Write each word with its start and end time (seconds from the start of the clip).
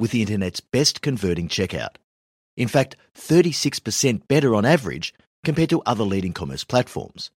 with 0.00 0.10
the 0.12 0.22
internet's 0.22 0.60
best 0.60 1.02
converting 1.02 1.46
checkout. 1.46 1.96
In 2.56 2.68
fact, 2.68 2.96
36% 3.14 4.26
better 4.26 4.54
on 4.54 4.64
average 4.64 5.14
compared 5.44 5.70
to 5.70 5.82
other 5.84 6.04
leading 6.04 6.32
commerce 6.32 6.64
platforms. 6.64 7.30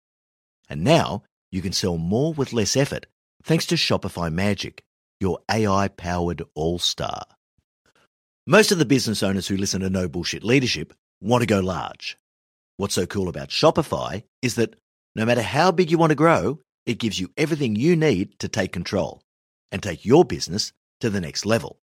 And 0.70 0.84
now 0.84 1.24
you 1.52 1.62
can 1.62 1.74
sell 1.74 1.98
more 1.98 2.34
with 2.34 2.54
less 2.54 2.78
effort 2.78 3.08
thanks 3.44 3.66
to 3.66 3.76
Shopify 3.76 4.32
Magic, 4.32 4.84
your 5.20 5.40
AI 5.50 5.88
powered 5.88 6.44
all 6.54 6.78
star. 6.78 7.24
Most 8.46 8.72
of 8.72 8.78
the 8.78 8.86
business 8.86 9.24
owners 9.24 9.48
who 9.48 9.58
listen 9.58 9.82
to 9.82 9.90
No 9.90 10.08
Bullshit 10.08 10.44
Leadership 10.44 10.94
want 11.20 11.42
to 11.42 11.48
go 11.48 11.60
large. 11.60 12.18
What's 12.78 12.96
so 12.96 13.06
cool 13.06 13.28
about 13.28 13.50
Shopify 13.50 14.24
is 14.42 14.56
that 14.56 14.76
no 15.16 15.26
matter 15.26 15.42
how 15.42 15.72
big 15.72 15.92
you 15.92 15.98
want 15.98 16.12
to 16.12 16.16
grow, 16.16 16.60
it 16.86 17.00
gives 17.00 17.20
you 17.20 17.32
everything 17.38 17.76
you 17.76 17.96
need 17.96 18.40
to 18.40 18.48
take 18.48 18.72
control 18.72 19.22
and 19.72 19.82
take 19.82 20.06
your 20.06 20.24
business 20.24 20.74
to 21.00 21.10
the 21.10 21.22
next 21.22 21.46
level. 21.46 21.81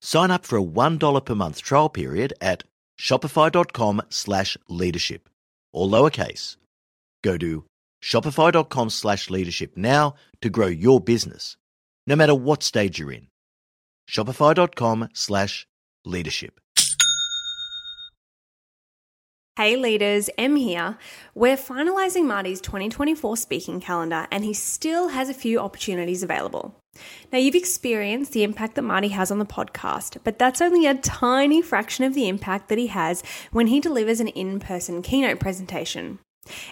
Sign 0.00 0.30
up 0.30 0.44
for 0.44 0.58
a 0.58 0.62
$1 0.62 1.24
per 1.24 1.34
month 1.34 1.62
trial 1.62 1.88
period 1.88 2.32
at 2.40 2.64
shopify.com 2.98 4.02
slash 4.08 4.56
leadership, 4.68 5.28
or 5.72 5.86
lowercase. 5.86 6.56
Go 7.22 7.36
to 7.38 7.64
shopify.com 8.02 8.90
slash 8.90 9.30
leadership 9.30 9.76
now 9.76 10.14
to 10.40 10.50
grow 10.50 10.66
your 10.66 11.00
business, 11.00 11.56
no 12.06 12.16
matter 12.16 12.34
what 12.34 12.62
stage 12.62 12.98
you're 12.98 13.12
in. 13.12 13.26
Shopify.com 14.08 15.08
slash 15.12 15.66
leadership. 16.04 16.60
Hey 19.56 19.76
leaders, 19.76 20.30
Em 20.38 20.56
here. 20.56 20.96
We're 21.34 21.58
finalising 21.58 22.24
Marty's 22.24 22.62
2024 22.62 23.36
speaking 23.36 23.80
calendar 23.80 24.26
and 24.30 24.42
he 24.42 24.54
still 24.54 25.08
has 25.08 25.28
a 25.28 25.34
few 25.34 25.58
opportunities 25.58 26.22
available. 26.22 26.79
Now, 27.32 27.38
you've 27.38 27.54
experienced 27.54 28.32
the 28.32 28.42
impact 28.42 28.74
that 28.74 28.82
Marty 28.82 29.08
has 29.08 29.30
on 29.30 29.38
the 29.38 29.44
podcast, 29.44 30.18
but 30.24 30.38
that's 30.38 30.60
only 30.60 30.86
a 30.86 30.94
tiny 30.94 31.62
fraction 31.62 32.04
of 32.04 32.14
the 32.14 32.28
impact 32.28 32.68
that 32.68 32.78
he 32.78 32.88
has 32.88 33.22
when 33.52 33.68
he 33.68 33.80
delivers 33.80 34.20
an 34.20 34.28
in 34.28 34.58
person 34.60 35.00
keynote 35.02 35.38
presentation. 35.38 36.18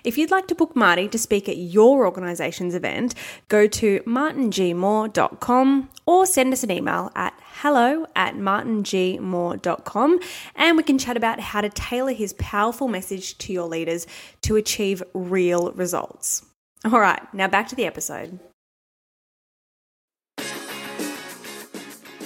If 0.02 0.18
you'd 0.18 0.30
like 0.30 0.48
to 0.48 0.54
book 0.54 0.74
Marty 0.74 1.08
to 1.08 1.18
speak 1.18 1.48
at 1.48 1.56
your 1.56 2.06
organisation's 2.06 2.74
event, 2.74 3.14
go 3.48 3.66
to 3.68 4.00
martingmoore.com 4.00 5.90
or 6.06 6.26
send 6.26 6.52
us 6.52 6.62
an 6.64 6.70
email 6.70 7.10
at 7.14 7.34
hello 7.60 8.06
at 8.16 8.34
martingmoore.com 8.34 10.20
and 10.54 10.76
we 10.76 10.82
can 10.82 10.98
chat 10.98 11.16
about 11.16 11.40
how 11.40 11.60
to 11.60 11.68
tailor 11.68 12.12
his 12.12 12.32
powerful 12.34 12.88
message 12.88 13.36
to 13.38 13.52
your 13.52 13.68
leaders 13.68 14.06
to 14.42 14.56
achieve 14.56 15.02
real 15.12 15.72
results. 15.72 16.44
All 16.84 17.00
right, 17.00 17.22
now 17.34 17.48
back 17.48 17.68
to 17.68 17.76
the 17.76 17.86
episode. 17.86 18.38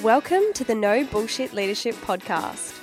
Welcome 0.02 0.42
to 0.54 0.64
the 0.64 0.74
No 0.74 1.04
Bullshit 1.04 1.52
Leadership 1.52 1.94
Podcast. 1.94 2.76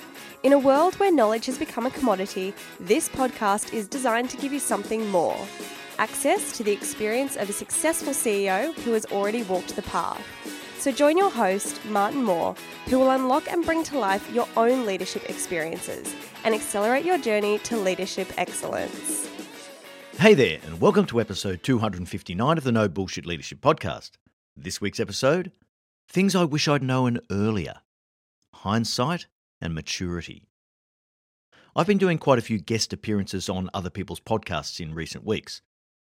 In 0.44 0.54
a 0.54 0.58
world 0.58 0.96
where 0.96 1.12
knowledge 1.12 1.48
has 1.48 1.58
become 1.58 1.86
a 1.86 1.92
commodity, 1.92 2.54
this 2.80 3.10
podcast 3.10 3.74
is 3.74 3.90
designed 3.90 4.30
to 4.30 4.38
give 4.38 4.54
you 4.54 4.60
something 4.60 5.06
more 5.10 5.38
access 5.98 6.56
to 6.56 6.64
the 6.64 6.72
experience 6.72 7.36
of 7.36 7.50
a 7.50 7.52
successful 7.52 8.14
CEO 8.14 8.74
who 8.86 8.94
has 8.94 9.06
already 9.08 9.44
walked 9.44 9.76
the 9.76 9.82
path. 9.82 10.26
So 10.78 10.94
join 10.94 11.18
your 11.18 11.30
host, 11.30 11.84
Martin 11.84 12.24
Moore, 12.24 12.56
who 12.86 13.00
will 13.00 13.10
unlock 13.10 13.52
and 13.52 13.66
bring 13.66 13.84
to 13.84 14.00
life 14.00 14.32
your 14.34 14.48
own 14.56 14.86
leadership 14.86 15.30
experiences 15.30 16.16
and 16.46 16.56
accelerate 16.56 17.04
your 17.04 17.18
journey 17.18 17.60
to 17.60 17.76
leadership 17.76 18.32
excellence. 18.38 19.28
Hey 20.18 20.36
there, 20.36 20.60
and 20.66 20.80
welcome 20.80 21.06
to 21.08 21.20
episode 21.20 21.64
259 21.64 22.58
of 22.58 22.64
the 22.64 22.72
No 22.72 22.88
Bullshit 22.88 23.26
Leadership 23.26 23.60
Podcast. 23.60 24.12
This 24.56 24.80
week's 24.80 25.02
episode 25.02 25.52
Things 26.12 26.36
I 26.36 26.44
Wish 26.44 26.68
I'd 26.68 26.82
Known 26.82 27.20
Earlier 27.30 27.82
Hindsight 28.56 29.28
and 29.62 29.76
Maturity. 29.76 30.48
I've 31.76 31.86
been 31.86 32.00
doing 32.00 32.18
quite 32.18 32.40
a 32.40 32.42
few 32.42 32.58
guest 32.58 32.92
appearances 32.94 33.48
on 33.48 33.70
other 33.76 33.92
people's 33.92 34.20
podcasts 34.20 34.80
in 34.80 34.96
recent 34.96 35.24
weeks, 35.24 35.62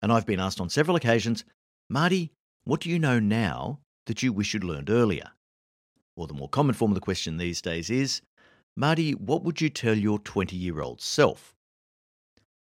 and 0.01 0.11
I've 0.11 0.25
been 0.25 0.41
asked 0.41 0.59
on 0.59 0.67
several 0.67 0.97
occasions, 0.97 1.45
Marty, 1.89 2.33
what 2.65 2.81
do 2.81 2.89
you 2.89 2.99
know 2.99 3.19
now 3.19 3.79
that 4.07 4.21
you 4.21 4.33
wish 4.33 4.53
you'd 4.53 4.65
learned 4.65 4.89
earlier? 4.89 5.31
Or 6.17 6.27
the 6.27 6.33
more 6.33 6.49
common 6.49 6.75
form 6.75 6.91
of 6.91 6.95
the 6.95 6.99
question 6.99 7.37
these 7.37 7.61
days 7.61 7.89
is, 7.89 8.21
Marty, 8.75 9.13
what 9.13 9.45
would 9.45 9.61
you 9.61 9.69
tell 9.69 9.97
your 9.97 10.19
20 10.19 10.57
year 10.57 10.81
old 10.81 10.99
self? 10.99 11.55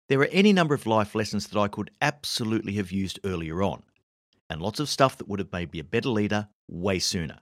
There 0.09 0.21
are 0.21 0.29
any 0.33 0.53
number 0.53 0.75
of 0.75 0.85
life 0.85 1.15
lessons 1.15 1.47
that 1.47 1.61
I 1.61 1.69
could 1.69 1.93
absolutely 2.03 2.73
have 2.73 2.91
used 2.91 3.21
earlier 3.23 3.63
on, 3.63 3.85
and 4.49 4.61
lots 4.61 4.81
of 4.81 4.89
stuff 4.89 5.17
that 5.19 5.29
would 5.29 5.39
have 5.39 5.53
made 5.53 5.73
me 5.73 5.79
a 5.79 5.85
better 5.85 6.09
leader 6.09 6.49
way 6.71 6.99
sooner. 6.99 7.41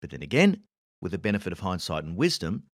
But 0.00 0.10
then 0.10 0.22
again, 0.22 0.62
with 1.00 1.12
the 1.12 1.18
benefit 1.18 1.52
of 1.52 1.60
hindsight 1.60 2.04
and 2.04 2.16
wisdom, 2.16 2.64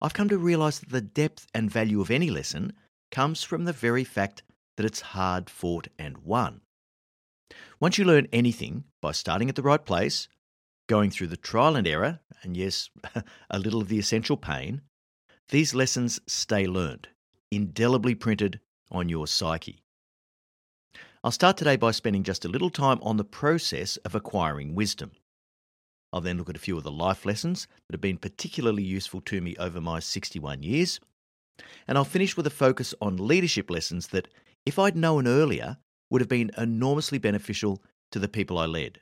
I've 0.00 0.14
come 0.14 0.28
to 0.30 0.38
realize 0.38 0.80
that 0.80 0.88
the 0.88 1.00
depth 1.00 1.46
and 1.54 1.70
value 1.70 2.00
of 2.00 2.10
any 2.10 2.30
lesson 2.30 2.72
comes 3.10 3.42
from 3.42 3.64
the 3.64 3.72
very 3.72 4.04
fact 4.04 4.42
that 4.76 4.86
it's 4.86 5.00
hard 5.00 5.50
fought 5.50 5.88
and 5.98 6.18
won. 6.18 6.62
Once 7.80 7.98
you 7.98 8.04
learn 8.04 8.28
anything 8.32 8.84
by 9.02 9.12
starting 9.12 9.48
at 9.48 9.56
the 9.56 9.62
right 9.62 9.84
place, 9.84 10.28
going 10.88 11.10
through 11.10 11.26
the 11.26 11.36
trial 11.36 11.76
and 11.76 11.86
error, 11.86 12.20
and 12.42 12.56
yes, 12.56 12.88
a 13.50 13.58
little 13.58 13.80
of 13.80 13.88
the 13.88 13.98
essential 13.98 14.36
pain, 14.36 14.82
these 15.50 15.74
lessons 15.74 16.20
stay 16.26 16.66
learned, 16.66 17.08
indelibly 17.50 18.14
printed 18.14 18.60
on 18.90 19.08
your 19.08 19.26
psyche. 19.26 19.82
I'll 21.22 21.30
start 21.30 21.58
today 21.58 21.76
by 21.76 21.90
spending 21.90 22.22
just 22.22 22.46
a 22.46 22.48
little 22.48 22.70
time 22.70 22.98
on 23.02 23.18
the 23.18 23.24
process 23.24 23.98
of 23.98 24.14
acquiring 24.14 24.74
wisdom. 24.74 25.10
I'll 26.14 26.22
then 26.22 26.38
look 26.38 26.48
at 26.48 26.56
a 26.56 26.60
few 26.60 26.78
of 26.78 26.82
the 26.82 26.90
life 26.90 27.26
lessons 27.26 27.68
that 27.86 27.94
have 27.94 28.00
been 28.00 28.16
particularly 28.16 28.82
useful 28.82 29.20
to 29.22 29.42
me 29.42 29.54
over 29.58 29.82
my 29.82 30.00
61 30.00 30.62
years. 30.62 30.98
And 31.86 31.98
I'll 31.98 32.04
finish 32.04 32.38
with 32.38 32.46
a 32.46 32.50
focus 32.50 32.94
on 33.02 33.18
leadership 33.18 33.68
lessons 33.68 34.06
that, 34.08 34.28
if 34.64 34.78
I'd 34.78 34.96
known 34.96 35.28
earlier, 35.28 35.76
would 36.08 36.22
have 36.22 36.28
been 36.28 36.52
enormously 36.56 37.18
beneficial 37.18 37.82
to 38.12 38.18
the 38.18 38.26
people 38.26 38.56
I 38.56 38.64
led. 38.64 39.00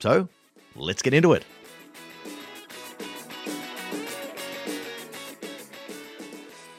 So, 0.00 0.26
let's 0.74 1.02
get 1.02 1.12
into 1.12 1.34
it. 1.34 1.44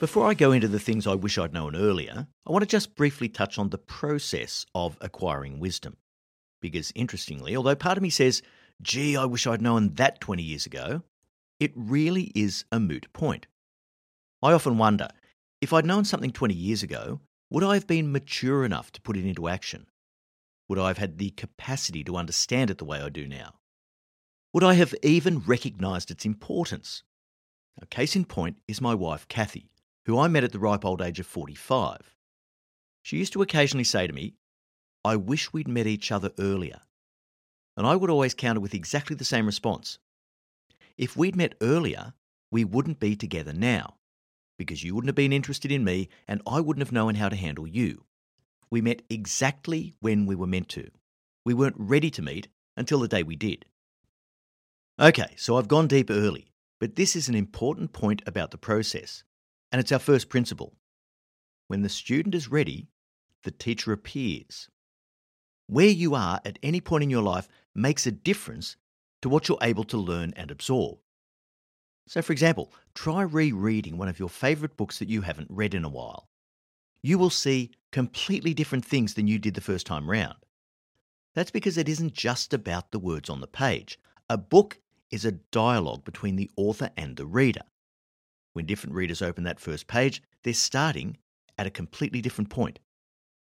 Before 0.02 0.28
I 0.28 0.34
go 0.34 0.52
into 0.52 0.68
the 0.68 0.80
things 0.80 1.06
I 1.06 1.14
wish 1.14 1.38
I'd 1.38 1.54
known 1.54 1.76
earlier, 1.76 2.26
I 2.48 2.52
want 2.52 2.64
to 2.64 2.68
just 2.68 2.96
briefly 2.96 3.30
touch 3.30 3.60
on 3.60 3.70
the 3.70 3.78
process 3.78 4.66
of 4.74 4.98
acquiring 5.00 5.60
wisdom. 5.60 5.96
Because 6.60 6.92
interestingly, 6.96 7.56
although 7.56 7.76
part 7.76 8.00
of 8.00 8.02
me 8.02 8.10
says, 8.10 8.42
gee, 8.82 9.16
I 9.16 9.26
wish 9.26 9.46
I'd 9.46 9.62
known 9.62 9.94
that 9.94 10.20
20 10.20 10.42
years 10.42 10.66
ago, 10.66 11.04
it 11.60 11.72
really 11.76 12.32
is 12.34 12.66
a 12.72 12.80
moot 12.80 13.14
point. 13.14 13.46
I 14.42 14.54
often 14.54 14.80
wonder 14.80 15.08
if 15.62 15.72
I'd 15.72 15.86
known 15.86 16.04
something 16.04 16.32
20 16.32 16.56
years 16.56 16.82
ago, 16.82 17.20
would 17.52 17.64
I 17.64 17.76
have 17.76 17.86
been 17.86 18.12
mature 18.12 18.66
enough 18.66 18.92
to 18.94 19.02
put 19.02 19.18
it 19.18 19.28
into 19.28 19.48
action? 19.48 19.86
Would 20.68 20.80
I 20.80 20.88
have 20.88 20.98
had 20.98 21.20
the 21.20 21.30
capacity 21.30 22.04
to 22.06 22.18
understand 22.18 22.72
it 22.72 22.80
the 22.80 22.86
way 22.86 23.02
I 23.02 23.10
do 23.10 23.28
now? 23.28 23.60
Would 24.52 24.64
I 24.64 24.74
have 24.74 24.96
even 25.04 25.42
recognised 25.42 26.10
its 26.10 26.26
importance? 26.26 27.04
A 27.80 27.86
case 27.86 28.16
in 28.16 28.26
point 28.26 28.58
is 28.68 28.82
my 28.82 28.96
wife, 28.96 29.28
Kathy, 29.28 29.68
who 30.06 30.18
I 30.18 30.28
met 30.28 30.44
at 30.44 30.52
the 30.52 30.60
ripe 30.60 30.86
old 30.86 31.02
age 31.02 31.20
of 31.20 31.28
45. 31.28 32.16
She 33.04 33.18
used 33.18 33.34
to 33.34 33.42
occasionally 33.42 33.84
say 33.84 34.08
to 34.08 34.14
me, 34.14 34.36
I 35.04 35.16
wish 35.16 35.52
we'd 35.52 35.68
met 35.68 35.88
each 35.88 36.12
other 36.12 36.32
earlier. 36.38 36.82
And 37.78 37.88
I 37.88 37.96
would 37.96 38.10
always 38.10 38.34
counter 38.34 38.60
with 38.60 38.74
exactly 38.74 39.16
the 39.16 39.26
same 39.26 39.46
response. 39.46 39.98
If 40.98 41.18
we'd 41.18 41.36
met 41.36 41.56
earlier, 41.62 42.14
we 42.52 42.64
wouldn't 42.66 43.00
be 43.00 43.16
together 43.16 43.54
now, 43.54 43.96
because 44.58 44.84
you 44.84 44.94
wouldn't 44.94 45.10
have 45.10 45.16
been 45.16 45.34
interested 45.34 45.72
in 45.72 45.84
me 45.84 46.10
and 46.28 46.42
I 46.46 46.60
wouldn't 46.60 46.86
have 46.86 46.92
known 46.92 47.16
how 47.16 47.30
to 47.30 47.36
handle 47.36 47.66
you. 47.66 48.06
We 48.70 48.82
met 48.82 49.02
exactly 49.10 49.96
when 50.00 50.26
we 50.26 50.36
were 50.36 50.48
meant 50.48 50.70
to. 50.70 50.92
We 51.46 51.54
weren't 51.54 51.76
ready 51.78 52.12
to 52.12 52.22
meet 52.22 52.48
until 52.78 53.00
the 53.00 53.08
day 53.08 53.24
we 53.24 53.36
did. 53.36 53.66
Okay, 55.00 55.34
so 55.36 55.58
I've 55.58 55.68
gone 55.68 55.88
deep 55.88 56.12
early, 56.12 56.52
but 56.80 56.96
this 56.96 57.16
is 57.16 57.28
an 57.28 57.36
important 57.36 57.94
point 57.94 58.22
about 58.28 58.52
the 58.52 58.58
process, 58.58 59.24
and 59.72 59.80
it's 59.80 59.92
our 59.92 60.00
first 60.00 60.30
principle. 60.30 60.74
When 61.68 61.82
the 61.82 61.90
student 61.90 62.36
is 62.36 62.50
ready, 62.50 62.90
the 63.44 63.52
teacher 63.52 63.92
appears. 63.92 64.70
Where 65.68 65.88
you 65.88 66.16
are 66.16 66.42
at 66.44 66.60
any 66.62 66.82
point 66.82 67.04
in 67.04 67.10
your 67.10 67.24
life 67.24 67.48
makes 67.74 68.06
a 68.06 68.12
difference 68.12 68.76
to 69.22 69.30
what 69.30 69.48
you're 69.48 69.58
able 69.62 69.86
to 69.86 69.98
learn 69.98 70.34
and 70.36 70.52
absorb. 70.52 70.98
So, 72.08 72.22
for 72.22 72.34
example, 72.34 72.74
try 72.94 73.22
rereading 73.22 73.98
one 73.98 74.10
of 74.10 74.20
your 74.20 74.30
favourite 74.30 74.76
books 74.76 75.00
that 75.00 75.08
you 75.08 75.22
haven't 75.22 75.48
read 75.50 75.74
in 75.74 75.86
a 75.86 75.90
while. 75.90 76.28
You 77.04 77.18
will 77.18 77.30
see 77.30 77.72
completely 77.92 78.54
different 78.54 78.84
things 78.84 79.14
than 79.14 79.28
you 79.28 79.40
did 79.40 79.54
the 79.54 79.62
first 79.62 79.86
time 79.88 80.10
round. 80.10 80.36
That's 81.34 81.52
because 81.52 81.78
it 81.78 81.88
isn't 81.88 82.14
just 82.14 82.54
about 82.54 82.92
the 82.92 83.00
words 83.00 83.30
on 83.30 83.40
the 83.40 83.48
page. 83.48 83.98
A 84.30 84.38
book 84.38 84.80
is 85.10 85.24
a 85.24 85.32
dialogue 85.32 86.04
between 86.04 86.36
the 86.36 86.50
author 86.58 86.90
and 86.98 87.16
the 87.16 87.26
reader. 87.26 87.64
When 88.54 88.66
different 88.66 88.96
readers 88.96 89.22
open 89.22 89.44
that 89.46 89.60
first 89.60 89.88
page, 89.88 90.22
they're 90.44 90.54
starting 90.54 91.18
at 91.58 91.68
a 91.68 91.72
completely 91.72 92.22
different 92.22 92.50
point. 92.50 92.80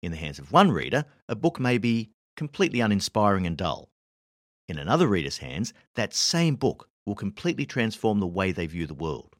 In 0.01 0.11
the 0.11 0.17
hands 0.17 0.39
of 0.39 0.51
one 0.51 0.71
reader, 0.71 1.05
a 1.29 1.35
book 1.35 1.59
may 1.59 1.77
be 1.77 2.11
completely 2.35 2.81
uninspiring 2.81 3.47
and 3.47 3.57
dull. 3.57 3.89
In 4.67 4.77
another 4.77 5.07
reader's 5.07 5.37
hands, 5.37 5.73
that 5.95 6.13
same 6.13 6.55
book 6.55 6.89
will 7.05 7.15
completely 7.15 7.65
transform 7.65 8.19
the 8.19 8.27
way 8.27 8.51
they 8.51 8.67
view 8.67 8.87
the 8.87 8.93
world. 8.93 9.35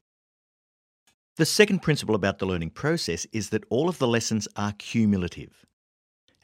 The 1.36 1.46
second 1.46 1.80
principle 1.80 2.14
about 2.14 2.38
the 2.38 2.46
learning 2.46 2.70
process 2.70 3.26
is 3.32 3.50
that 3.50 3.64
all 3.68 3.88
of 3.88 3.98
the 3.98 4.06
lessons 4.06 4.46
are 4.56 4.72
cumulative. 4.72 5.66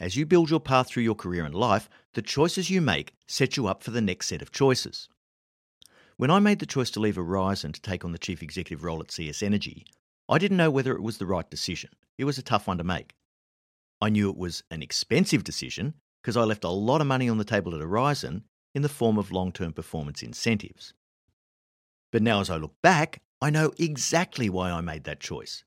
As 0.00 0.16
you 0.16 0.26
build 0.26 0.50
your 0.50 0.60
path 0.60 0.88
through 0.88 1.02
your 1.02 1.14
career 1.14 1.44
and 1.44 1.54
life, 1.54 1.88
the 2.14 2.22
choices 2.22 2.70
you 2.70 2.80
make 2.80 3.12
set 3.26 3.56
you 3.56 3.66
up 3.66 3.82
for 3.82 3.90
the 3.90 4.00
next 4.00 4.28
set 4.28 4.42
of 4.42 4.50
choices. 4.50 5.08
When 6.20 6.30
I 6.30 6.38
made 6.38 6.58
the 6.58 6.66
choice 6.66 6.90
to 6.90 7.00
leave 7.00 7.16
Aurizon 7.16 7.72
to 7.72 7.80
take 7.80 8.04
on 8.04 8.12
the 8.12 8.18
chief 8.18 8.42
executive 8.42 8.84
role 8.84 9.00
at 9.00 9.10
CS 9.10 9.42
Energy, 9.42 9.86
I 10.28 10.36
didn't 10.36 10.58
know 10.58 10.70
whether 10.70 10.92
it 10.92 11.00
was 11.00 11.16
the 11.16 11.24
right 11.24 11.48
decision. 11.48 11.88
It 12.18 12.26
was 12.26 12.36
a 12.36 12.42
tough 12.42 12.66
one 12.66 12.76
to 12.76 12.84
make. 12.84 13.14
I 14.02 14.10
knew 14.10 14.28
it 14.28 14.36
was 14.36 14.62
an 14.70 14.82
expensive 14.82 15.44
decision 15.44 15.94
because 16.20 16.36
I 16.36 16.42
left 16.42 16.62
a 16.62 16.68
lot 16.68 17.00
of 17.00 17.06
money 17.06 17.26
on 17.30 17.38
the 17.38 17.44
table 17.46 17.74
at 17.74 17.80
Aurizon 17.80 18.42
in 18.74 18.82
the 18.82 18.88
form 18.90 19.16
of 19.16 19.32
long 19.32 19.50
term 19.50 19.72
performance 19.72 20.22
incentives. 20.22 20.92
But 22.12 22.20
now, 22.20 22.40
as 22.42 22.50
I 22.50 22.58
look 22.58 22.74
back, 22.82 23.22
I 23.40 23.48
know 23.48 23.72
exactly 23.78 24.50
why 24.50 24.70
I 24.70 24.82
made 24.82 25.04
that 25.04 25.20
choice. 25.20 25.64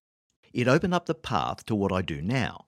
It 0.53 0.67
opened 0.67 0.93
up 0.93 1.07
the 1.07 1.15
path 1.15 1.65
to 1.65 1.73
what 1.73 1.91
I 1.91 2.03
do 2.03 2.21
now. 2.21 2.67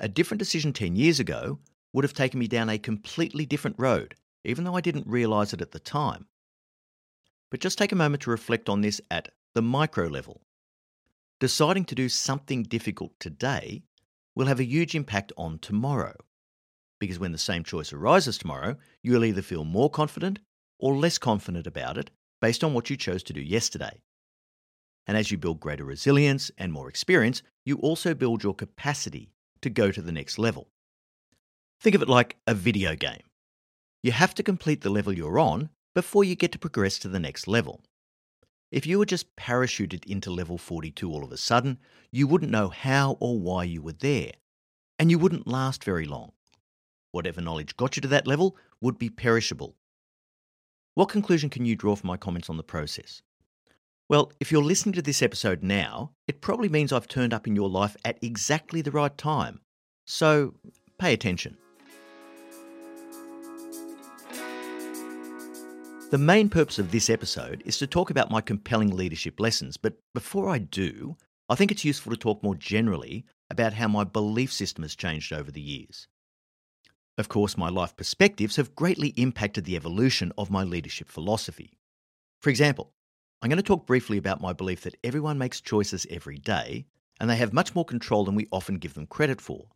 A 0.00 0.08
different 0.08 0.38
decision 0.38 0.72
10 0.72 0.96
years 0.96 1.20
ago 1.20 1.58
would 1.92 2.04
have 2.04 2.14
taken 2.14 2.40
me 2.40 2.48
down 2.48 2.70
a 2.70 2.78
completely 2.78 3.44
different 3.44 3.76
road, 3.78 4.14
even 4.46 4.64
though 4.64 4.76
I 4.76 4.80
didn't 4.80 5.06
realise 5.06 5.52
it 5.52 5.60
at 5.60 5.72
the 5.72 5.78
time. 5.78 6.28
But 7.52 7.60
just 7.60 7.76
take 7.76 7.92
a 7.92 7.96
moment 7.96 8.22
to 8.22 8.30
reflect 8.30 8.70
on 8.70 8.80
this 8.80 8.98
at 9.10 9.28
the 9.54 9.60
micro 9.60 10.06
level. 10.06 10.40
Deciding 11.38 11.84
to 11.84 11.94
do 11.94 12.08
something 12.08 12.62
difficult 12.62 13.12
today 13.20 13.82
will 14.34 14.46
have 14.46 14.58
a 14.58 14.64
huge 14.64 14.94
impact 14.94 15.34
on 15.36 15.58
tomorrow. 15.58 16.14
Because 16.98 17.18
when 17.18 17.32
the 17.32 17.36
same 17.36 17.62
choice 17.62 17.92
arises 17.92 18.38
tomorrow, 18.38 18.76
you'll 19.02 19.26
either 19.26 19.42
feel 19.42 19.64
more 19.64 19.90
confident 19.90 20.38
or 20.78 20.96
less 20.96 21.18
confident 21.18 21.66
about 21.66 21.98
it 21.98 22.10
based 22.40 22.64
on 22.64 22.72
what 22.72 22.88
you 22.88 22.96
chose 22.96 23.22
to 23.24 23.34
do 23.34 23.42
yesterday. 23.42 24.00
And 25.06 25.14
as 25.14 25.30
you 25.30 25.36
build 25.36 25.60
greater 25.60 25.84
resilience 25.84 26.50
and 26.56 26.72
more 26.72 26.88
experience, 26.88 27.42
you 27.66 27.76
also 27.80 28.14
build 28.14 28.42
your 28.42 28.54
capacity 28.54 29.28
to 29.60 29.68
go 29.68 29.90
to 29.90 30.00
the 30.00 30.10
next 30.10 30.38
level. 30.38 30.70
Think 31.82 31.94
of 31.96 32.00
it 32.00 32.08
like 32.08 32.38
a 32.46 32.54
video 32.54 32.96
game. 32.96 33.24
You 34.02 34.12
have 34.12 34.34
to 34.36 34.42
complete 34.42 34.80
the 34.80 34.88
level 34.88 35.12
you're 35.12 35.38
on 35.38 35.68
before 35.94 36.24
you 36.24 36.34
get 36.34 36.52
to 36.52 36.58
progress 36.58 36.98
to 36.98 37.08
the 37.08 37.20
next 37.20 37.46
level. 37.46 37.82
If 38.70 38.86
you 38.86 38.98
were 38.98 39.06
just 39.06 39.36
parachuted 39.36 40.06
into 40.06 40.30
level 40.30 40.56
42 40.56 41.10
all 41.10 41.24
of 41.24 41.32
a 41.32 41.36
sudden, 41.36 41.78
you 42.10 42.26
wouldn't 42.26 42.50
know 42.50 42.68
how 42.68 43.18
or 43.20 43.38
why 43.38 43.64
you 43.64 43.82
were 43.82 43.92
there, 43.92 44.32
and 44.98 45.10
you 45.10 45.18
wouldn't 45.18 45.46
last 45.46 45.84
very 45.84 46.06
long. 46.06 46.32
Whatever 47.10 47.42
knowledge 47.42 47.76
got 47.76 47.96
you 47.96 48.00
to 48.02 48.08
that 48.08 48.26
level 48.26 48.56
would 48.80 48.98
be 48.98 49.10
perishable. 49.10 49.76
What 50.94 51.10
conclusion 51.10 51.50
can 51.50 51.66
you 51.66 51.76
draw 51.76 51.96
from 51.96 52.08
my 52.08 52.16
comments 52.16 52.48
on 52.48 52.56
the 52.56 52.62
process? 52.62 53.22
Well, 54.08 54.32
if 54.40 54.50
you're 54.50 54.62
listening 54.62 54.94
to 54.94 55.02
this 55.02 55.22
episode 55.22 55.62
now, 55.62 56.12
it 56.26 56.40
probably 56.40 56.68
means 56.68 56.92
I've 56.92 57.08
turned 57.08 57.32
up 57.32 57.46
in 57.46 57.56
your 57.56 57.68
life 57.68 57.96
at 58.04 58.18
exactly 58.22 58.82
the 58.82 58.90
right 58.90 59.16
time. 59.16 59.60
So 60.06 60.54
pay 60.98 61.12
attention. 61.12 61.56
The 66.12 66.18
main 66.18 66.50
purpose 66.50 66.78
of 66.78 66.90
this 66.90 67.08
episode 67.08 67.62
is 67.64 67.78
to 67.78 67.86
talk 67.86 68.10
about 68.10 68.30
my 68.30 68.42
compelling 68.42 68.94
leadership 68.94 69.40
lessons, 69.40 69.78
but 69.78 69.94
before 70.12 70.46
I 70.46 70.58
do, 70.58 71.16
I 71.48 71.54
think 71.54 71.72
it's 71.72 71.86
useful 71.86 72.12
to 72.12 72.18
talk 72.18 72.42
more 72.42 72.54
generally 72.54 73.24
about 73.48 73.72
how 73.72 73.88
my 73.88 74.04
belief 74.04 74.52
system 74.52 74.82
has 74.82 74.94
changed 74.94 75.32
over 75.32 75.50
the 75.50 75.62
years. 75.62 76.08
Of 77.16 77.30
course, 77.30 77.56
my 77.56 77.70
life 77.70 77.96
perspectives 77.96 78.56
have 78.56 78.74
greatly 78.74 79.14
impacted 79.16 79.64
the 79.64 79.74
evolution 79.74 80.34
of 80.36 80.50
my 80.50 80.64
leadership 80.64 81.08
philosophy. 81.08 81.78
For 82.42 82.50
example, 82.50 82.92
I'm 83.40 83.48
going 83.48 83.56
to 83.56 83.62
talk 83.62 83.86
briefly 83.86 84.18
about 84.18 84.42
my 84.42 84.52
belief 84.52 84.82
that 84.82 84.98
everyone 85.02 85.38
makes 85.38 85.62
choices 85.62 86.06
every 86.10 86.36
day 86.36 86.84
and 87.20 87.30
they 87.30 87.36
have 87.36 87.54
much 87.54 87.74
more 87.74 87.86
control 87.86 88.26
than 88.26 88.34
we 88.34 88.48
often 88.52 88.76
give 88.76 88.92
them 88.92 89.06
credit 89.06 89.40
for. 89.40 89.68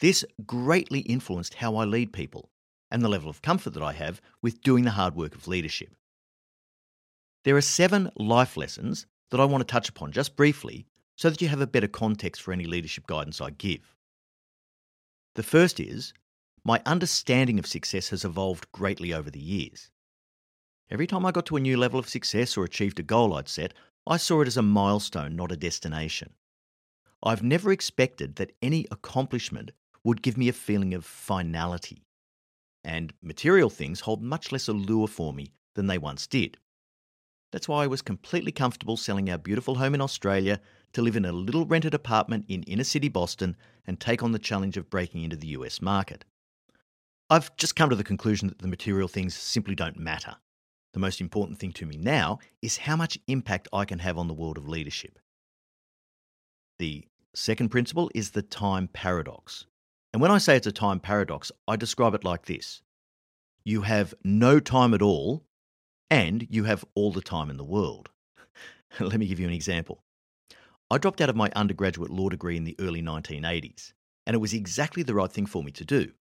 This 0.00 0.24
greatly 0.46 1.00
influenced 1.00 1.54
how 1.54 1.74
I 1.74 1.86
lead 1.86 2.12
people 2.12 2.52
and 2.90 3.02
the 3.02 3.08
level 3.08 3.30
of 3.30 3.42
comfort 3.42 3.74
that 3.74 3.82
I 3.82 3.92
have 3.92 4.20
with 4.42 4.62
doing 4.62 4.84
the 4.84 4.92
hard 4.92 5.14
work 5.14 5.34
of 5.34 5.48
leadership. 5.48 5.94
There 7.44 7.56
are 7.56 7.62
seven 7.62 8.10
life 8.16 8.56
lessons 8.56 9.06
that 9.30 9.40
I 9.40 9.44
want 9.44 9.66
to 9.66 9.72
touch 9.72 9.88
upon 9.88 10.12
just 10.12 10.36
briefly 10.36 10.86
so 11.16 11.30
that 11.30 11.40
you 11.40 11.48
have 11.48 11.60
a 11.60 11.66
better 11.66 11.88
context 11.88 12.42
for 12.42 12.52
any 12.52 12.64
leadership 12.64 13.06
guidance 13.06 13.40
I 13.40 13.50
give. 13.50 13.94
The 15.34 15.42
first 15.42 15.78
is 15.80 16.12
my 16.64 16.82
understanding 16.84 17.58
of 17.58 17.66
success 17.66 18.08
has 18.08 18.24
evolved 18.24 18.70
greatly 18.72 19.14
over 19.14 19.30
the 19.30 19.40
years. 19.40 19.90
Every 20.90 21.06
time 21.06 21.24
I 21.24 21.30
got 21.30 21.46
to 21.46 21.56
a 21.56 21.60
new 21.60 21.76
level 21.76 22.00
of 22.00 22.08
success 22.08 22.56
or 22.56 22.64
achieved 22.64 22.98
a 22.98 23.04
goal 23.04 23.34
I'd 23.34 23.48
set, 23.48 23.72
I 24.06 24.16
saw 24.16 24.40
it 24.40 24.48
as 24.48 24.56
a 24.56 24.62
milestone, 24.62 25.36
not 25.36 25.52
a 25.52 25.56
destination. 25.56 26.34
I've 27.22 27.42
never 27.42 27.70
expected 27.70 28.36
that 28.36 28.52
any 28.60 28.86
accomplishment 28.90 29.70
would 30.02 30.22
give 30.22 30.36
me 30.36 30.48
a 30.48 30.54
feeling 30.54 30.94
of 30.94 31.04
finality. 31.04 32.02
And 32.84 33.12
material 33.22 33.70
things 33.70 34.00
hold 34.00 34.22
much 34.22 34.52
less 34.52 34.68
allure 34.68 35.06
for 35.06 35.32
me 35.32 35.52
than 35.74 35.86
they 35.86 35.98
once 35.98 36.26
did. 36.26 36.56
That's 37.52 37.68
why 37.68 37.84
I 37.84 37.88
was 37.88 38.02
completely 38.02 38.52
comfortable 38.52 38.96
selling 38.96 39.28
our 39.28 39.38
beautiful 39.38 39.74
home 39.76 39.94
in 39.94 40.00
Australia 40.00 40.60
to 40.92 41.02
live 41.02 41.16
in 41.16 41.24
a 41.24 41.32
little 41.32 41.66
rented 41.66 41.94
apartment 41.94 42.44
in 42.48 42.62
inner 42.64 42.84
city 42.84 43.08
Boston 43.08 43.56
and 43.86 43.98
take 43.98 44.22
on 44.22 44.32
the 44.32 44.38
challenge 44.38 44.76
of 44.76 44.90
breaking 44.90 45.24
into 45.24 45.36
the 45.36 45.48
US 45.48 45.82
market. 45.82 46.24
I've 47.28 47.54
just 47.56 47.76
come 47.76 47.90
to 47.90 47.96
the 47.96 48.04
conclusion 48.04 48.48
that 48.48 48.58
the 48.58 48.68
material 48.68 49.08
things 49.08 49.34
simply 49.34 49.74
don't 49.74 49.98
matter. 49.98 50.36
The 50.92 51.00
most 51.00 51.20
important 51.20 51.58
thing 51.58 51.72
to 51.74 51.86
me 51.86 51.96
now 51.96 52.38
is 52.62 52.78
how 52.78 52.96
much 52.96 53.18
impact 53.28 53.68
I 53.72 53.84
can 53.84 54.00
have 54.00 54.18
on 54.18 54.26
the 54.26 54.34
world 54.34 54.58
of 54.58 54.68
leadership. 54.68 55.18
The 56.78 57.06
second 57.34 57.68
principle 57.68 58.10
is 58.14 58.30
the 58.30 58.42
time 58.42 58.88
paradox. 58.88 59.66
And 60.12 60.20
when 60.20 60.30
I 60.30 60.38
say 60.38 60.56
it's 60.56 60.66
a 60.66 60.72
time 60.72 61.00
paradox, 61.00 61.52
I 61.68 61.76
describe 61.76 62.14
it 62.14 62.24
like 62.24 62.46
this 62.46 62.82
you 63.64 63.82
have 63.82 64.14
no 64.24 64.58
time 64.58 64.94
at 64.94 65.02
all, 65.02 65.44
and 66.08 66.46
you 66.50 66.64
have 66.64 66.84
all 66.94 67.12
the 67.12 67.20
time 67.20 67.50
in 67.50 67.56
the 67.56 67.64
world. 67.64 68.08
Let 69.00 69.20
me 69.20 69.26
give 69.26 69.38
you 69.38 69.46
an 69.46 69.52
example. 69.52 70.02
I 70.90 70.98
dropped 70.98 71.20
out 71.20 71.30
of 71.30 71.36
my 71.36 71.50
undergraduate 71.54 72.10
law 72.10 72.28
degree 72.28 72.56
in 72.56 72.64
the 72.64 72.74
early 72.80 73.02
1980s, 73.02 73.92
and 74.26 74.34
it 74.34 74.40
was 74.40 74.54
exactly 74.54 75.02
the 75.02 75.14
right 75.14 75.30
thing 75.30 75.46
for 75.46 75.62
me 75.62 75.70
to 75.72 75.84
do. 75.84 76.12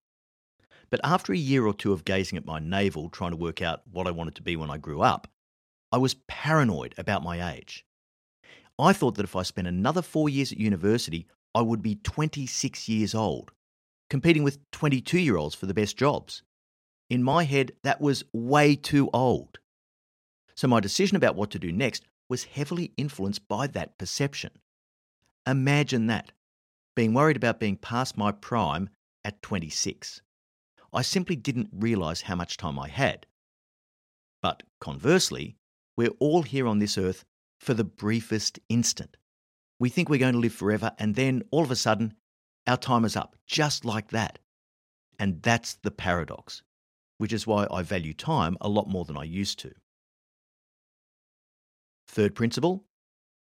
But 0.92 1.00
after 1.04 1.34
a 1.34 1.38
year 1.38 1.66
or 1.66 1.74
two 1.74 1.94
of 1.94 2.06
gazing 2.06 2.38
at 2.38 2.46
my 2.46 2.60
navel, 2.60 3.10
trying 3.10 3.32
to 3.32 3.38
work 3.38 3.62
out 3.62 3.82
what 3.92 4.08
I 4.08 4.12
wanted 4.12 4.36
to 4.36 4.44
be 4.44 4.56
when 4.56 4.70
I 4.70 4.78
grew 4.78 5.02
up, 5.02 5.28
I 5.92 5.98
was 5.98 6.16
paranoid 6.28 6.94
about 6.98 7.24
my 7.24 7.54
age. 7.54 7.86
I 8.78 8.94
thought 8.94 9.16
that 9.16 9.24
if 9.24 9.36
I 9.36 9.44
spent 9.44 9.68
another 9.68 10.02
four 10.02 10.30
years 10.30 10.52
at 10.52 10.60
university, 10.60 11.28
I 11.56 11.62
would 11.62 11.82
be 11.82 11.96
26 11.96 12.88
years 12.88 13.16
old, 13.16 13.52
competing 14.10 14.44
with 14.44 14.60
22 14.72 15.20
year 15.20 15.38
olds 15.38 15.56
for 15.56 15.66
the 15.66 15.74
best 15.74 15.98
jobs. 15.98 16.44
In 17.10 17.24
my 17.24 17.44
head, 17.44 17.72
that 17.84 18.02
was 18.02 18.24
way 18.34 18.76
too 18.76 19.10
old. 19.14 19.60
So 20.56 20.68
my 20.68 20.80
decision 20.80 21.16
about 21.16 21.36
what 21.36 21.52
to 21.52 21.60
do 21.60 21.72
next 21.72 22.04
was 22.28 22.44
heavily 22.44 22.94
influenced 22.98 23.48
by 23.48 23.68
that 23.68 23.98
perception. 23.98 24.52
Imagine 25.48 26.08
that, 26.08 26.32
being 26.96 27.14
worried 27.14 27.38
about 27.38 27.60
being 27.60 27.78
past 27.78 28.18
my 28.18 28.32
prime 28.32 28.90
at 29.26 29.42
26. 29.42 30.22
I 30.94 31.02
simply 31.02 31.36
didn't 31.36 31.70
realize 31.72 32.22
how 32.22 32.36
much 32.36 32.58
time 32.58 32.78
I 32.78 32.88
had. 32.88 33.26
But 34.42 34.64
conversely, 34.80 35.56
we're 35.98 36.14
all 36.20 36.44
here 36.44 36.68
on 36.68 36.80
this 36.80 36.98
earth 36.98 37.26
for 37.60 37.74
the 37.74 37.84
briefest 37.84 38.60
instant. 38.70 39.18
We 39.80 39.90
think 39.90 40.10
we're 40.10 40.20
going 40.20 40.34
to 40.34 40.40
live 40.40 40.54
forever, 40.54 40.92
and 41.00 41.16
then 41.16 41.44
all 41.52 41.64
of 41.64 41.72
a 41.72 41.76
sudden, 41.76 42.14
our 42.70 42.78
time 42.78 43.04
is 43.04 43.16
up, 43.16 43.36
just 43.48 43.84
like 43.84 44.12
that. 44.12 44.40
And 45.18 45.42
that's 45.42 45.74
the 45.84 45.92
paradox, 45.92 46.62
which 47.18 47.34
is 47.34 47.48
why 47.48 47.68
I 47.72 47.82
value 47.82 48.14
time 48.14 48.58
a 48.62 48.70
lot 48.70 48.88
more 48.88 49.06
than 49.06 49.18
I 49.18 49.24
used 49.24 49.60
to. 49.60 49.72
Third 52.08 52.36
principle 52.36 52.86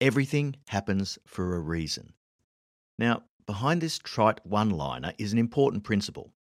everything 0.02 0.58
happens 0.68 1.18
for 1.26 1.56
a 1.56 1.60
reason. 1.60 2.14
Now, 3.00 3.24
behind 3.46 3.80
this 3.80 3.98
trite 3.98 4.46
one 4.46 4.70
liner 4.70 5.14
is 5.18 5.32
an 5.32 5.40
important 5.40 5.86
principle. 5.86 6.34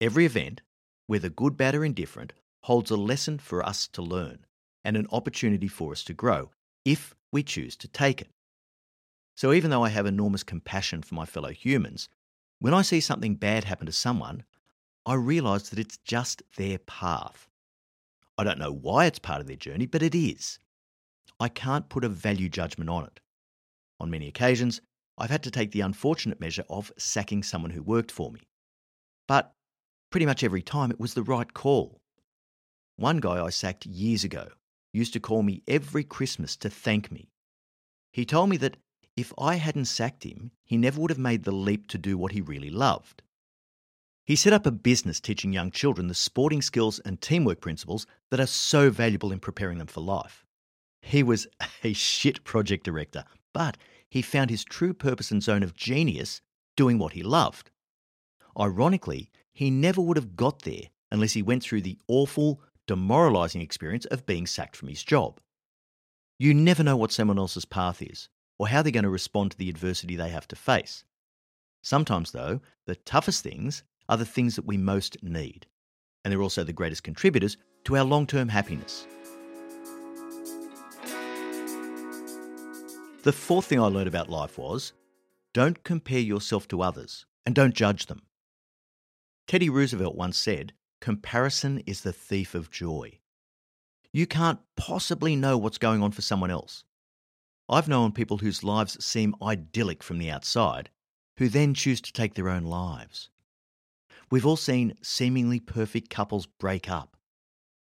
Every 0.00 0.26
event, 0.26 0.60
whether 1.06 1.30
good, 1.30 1.56
bad, 1.56 1.74
or 1.74 1.84
indifferent, 1.84 2.34
holds 2.64 2.90
a 2.90 2.96
lesson 2.96 3.38
for 3.38 3.64
us 3.64 3.88
to 3.88 4.02
learn 4.02 4.44
and 4.84 4.96
an 4.96 5.06
opportunity 5.10 5.68
for 5.68 5.92
us 5.92 6.04
to 6.04 6.12
grow 6.12 6.50
if 6.84 7.14
we 7.32 7.42
choose 7.42 7.76
to 7.76 7.88
take 7.88 8.20
it. 8.20 8.28
So, 9.38 9.52
even 9.52 9.70
though 9.70 9.84
I 9.84 9.90
have 9.90 10.04
enormous 10.04 10.42
compassion 10.42 11.00
for 11.00 11.14
my 11.14 11.24
fellow 11.24 11.50
humans, 11.50 12.08
when 12.58 12.74
I 12.74 12.82
see 12.82 12.98
something 12.98 13.36
bad 13.36 13.62
happen 13.62 13.86
to 13.86 13.92
someone, 13.92 14.42
I 15.06 15.14
realise 15.14 15.68
that 15.68 15.78
it's 15.78 15.98
just 15.98 16.42
their 16.56 16.78
path. 16.78 17.48
I 18.36 18.42
don't 18.42 18.58
know 18.58 18.72
why 18.72 19.06
it's 19.06 19.20
part 19.20 19.40
of 19.40 19.46
their 19.46 19.54
journey, 19.54 19.86
but 19.86 20.02
it 20.02 20.12
is. 20.12 20.58
I 21.38 21.48
can't 21.48 21.88
put 21.88 22.02
a 22.02 22.08
value 22.08 22.48
judgment 22.48 22.90
on 22.90 23.04
it. 23.04 23.20
On 24.00 24.10
many 24.10 24.26
occasions, 24.26 24.80
I've 25.16 25.30
had 25.30 25.44
to 25.44 25.52
take 25.52 25.70
the 25.70 25.82
unfortunate 25.82 26.40
measure 26.40 26.64
of 26.68 26.90
sacking 26.98 27.44
someone 27.44 27.70
who 27.70 27.82
worked 27.84 28.10
for 28.10 28.32
me. 28.32 28.40
But 29.28 29.54
pretty 30.10 30.26
much 30.26 30.42
every 30.42 30.62
time 30.62 30.90
it 30.90 30.98
was 30.98 31.14
the 31.14 31.22
right 31.22 31.54
call. 31.54 32.00
One 32.96 33.18
guy 33.18 33.40
I 33.40 33.50
sacked 33.50 33.86
years 33.86 34.24
ago 34.24 34.48
used 34.92 35.12
to 35.12 35.20
call 35.20 35.44
me 35.44 35.62
every 35.68 36.02
Christmas 36.02 36.56
to 36.56 36.68
thank 36.68 37.12
me. 37.12 37.30
He 38.12 38.24
told 38.24 38.50
me 38.50 38.56
that 38.56 38.78
if 39.18 39.32
I 39.36 39.56
hadn't 39.56 39.86
sacked 39.86 40.22
him, 40.22 40.52
he 40.64 40.76
never 40.76 41.00
would 41.00 41.10
have 41.10 41.18
made 41.18 41.42
the 41.42 41.50
leap 41.50 41.88
to 41.88 41.98
do 41.98 42.16
what 42.16 42.30
he 42.30 42.40
really 42.40 42.70
loved. 42.70 43.20
He 44.24 44.36
set 44.36 44.52
up 44.52 44.64
a 44.64 44.70
business 44.70 45.18
teaching 45.18 45.52
young 45.52 45.72
children 45.72 46.06
the 46.06 46.14
sporting 46.14 46.62
skills 46.62 47.00
and 47.00 47.20
teamwork 47.20 47.60
principles 47.60 48.06
that 48.30 48.38
are 48.38 48.46
so 48.46 48.90
valuable 48.90 49.32
in 49.32 49.40
preparing 49.40 49.78
them 49.78 49.88
for 49.88 50.02
life. 50.02 50.46
He 51.02 51.24
was 51.24 51.48
a 51.82 51.94
shit 51.94 52.44
project 52.44 52.84
director, 52.84 53.24
but 53.52 53.76
he 54.08 54.22
found 54.22 54.50
his 54.50 54.64
true 54.64 54.94
purpose 54.94 55.32
and 55.32 55.42
zone 55.42 55.64
of 55.64 55.74
genius 55.74 56.40
doing 56.76 56.98
what 57.00 57.14
he 57.14 57.24
loved. 57.24 57.72
Ironically, 58.56 59.32
he 59.52 59.68
never 59.68 60.00
would 60.00 60.16
have 60.16 60.36
got 60.36 60.62
there 60.62 60.90
unless 61.10 61.32
he 61.32 61.42
went 61.42 61.64
through 61.64 61.82
the 61.82 61.98
awful, 62.06 62.60
demoralising 62.86 63.62
experience 63.62 64.04
of 64.04 64.26
being 64.26 64.46
sacked 64.46 64.76
from 64.76 64.88
his 64.88 65.02
job. 65.02 65.40
You 66.38 66.54
never 66.54 66.84
know 66.84 66.96
what 66.96 67.10
someone 67.10 67.38
else's 67.38 67.64
path 67.64 68.00
is 68.00 68.28
or 68.58 68.68
how 68.68 68.82
they're 68.82 68.92
going 68.92 69.04
to 69.04 69.10
respond 69.10 69.50
to 69.50 69.58
the 69.58 69.68
adversity 69.68 70.16
they 70.16 70.30
have 70.30 70.48
to 70.48 70.56
face. 70.56 71.04
Sometimes, 71.82 72.32
though, 72.32 72.60
the 72.86 72.96
toughest 72.96 73.42
things 73.42 73.82
are 74.08 74.16
the 74.16 74.24
things 74.24 74.56
that 74.56 74.66
we 74.66 74.76
most 74.76 75.22
need, 75.22 75.66
and 76.24 76.32
they're 76.32 76.42
also 76.42 76.64
the 76.64 76.72
greatest 76.72 77.02
contributors 77.02 77.56
to 77.84 77.96
our 77.96 78.04
long 78.04 78.26
term 78.26 78.48
happiness. 78.48 79.06
The 83.22 83.32
fourth 83.32 83.66
thing 83.66 83.80
I 83.80 83.84
learned 83.84 84.08
about 84.08 84.30
life 84.30 84.58
was 84.58 84.92
don't 85.52 85.82
compare 85.82 86.20
yourself 86.20 86.68
to 86.68 86.82
others 86.82 87.26
and 87.44 87.54
don't 87.54 87.74
judge 87.74 88.06
them. 88.06 88.22
Teddy 89.46 89.68
Roosevelt 89.68 90.14
once 90.14 90.38
said, 90.38 90.72
Comparison 91.00 91.82
is 91.86 92.02
the 92.02 92.12
thief 92.12 92.54
of 92.54 92.70
joy. 92.70 93.18
You 94.12 94.26
can't 94.26 94.60
possibly 94.76 95.36
know 95.36 95.56
what's 95.56 95.78
going 95.78 96.02
on 96.02 96.12
for 96.12 96.22
someone 96.22 96.50
else. 96.50 96.84
I've 97.68 97.88
known 97.88 98.12
people 98.12 98.38
whose 98.38 98.64
lives 98.64 99.02
seem 99.04 99.34
idyllic 99.42 100.02
from 100.02 100.18
the 100.18 100.30
outside, 100.30 100.90
who 101.36 101.48
then 101.48 101.74
choose 101.74 102.00
to 102.00 102.12
take 102.12 102.34
their 102.34 102.48
own 102.48 102.64
lives. 102.64 103.28
We've 104.30 104.46
all 104.46 104.56
seen 104.56 104.96
seemingly 105.02 105.60
perfect 105.60 106.08
couples 106.08 106.46
break 106.46 106.90
up. 106.90 107.16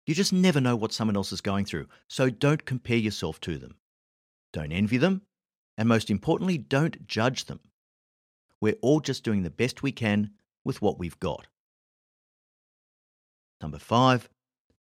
You 0.07 0.15
just 0.15 0.33
never 0.33 0.61
know 0.61 0.77
what 0.77 0.93
someone 0.93 1.17
else 1.17 1.33
is 1.33 1.41
going 1.41 1.65
through, 1.65 1.89
so 2.09 2.31
don't 2.31 2.65
compare 2.65 2.97
yourself 2.97 3.41
to 3.43 3.59
them. 3.59 3.77
Don't 4.53 4.73
envy 4.73 4.99
them, 4.99 5.23
and 5.77 5.89
most 5.89 6.11
importantly, 6.11 6.59
don't 6.59 7.07
judge 7.07 7.47
them. 7.47 7.61
We're 8.61 8.79
all 8.83 9.01
just 9.01 9.25
doing 9.25 9.43
the 9.43 9.51
best 9.51 9.83
we 9.83 9.93
can 9.93 10.31
with 10.65 10.83
what 10.83 10.99
we've 10.99 11.19
got. 11.19 11.47
Number 13.61 13.79
five, 13.79 14.29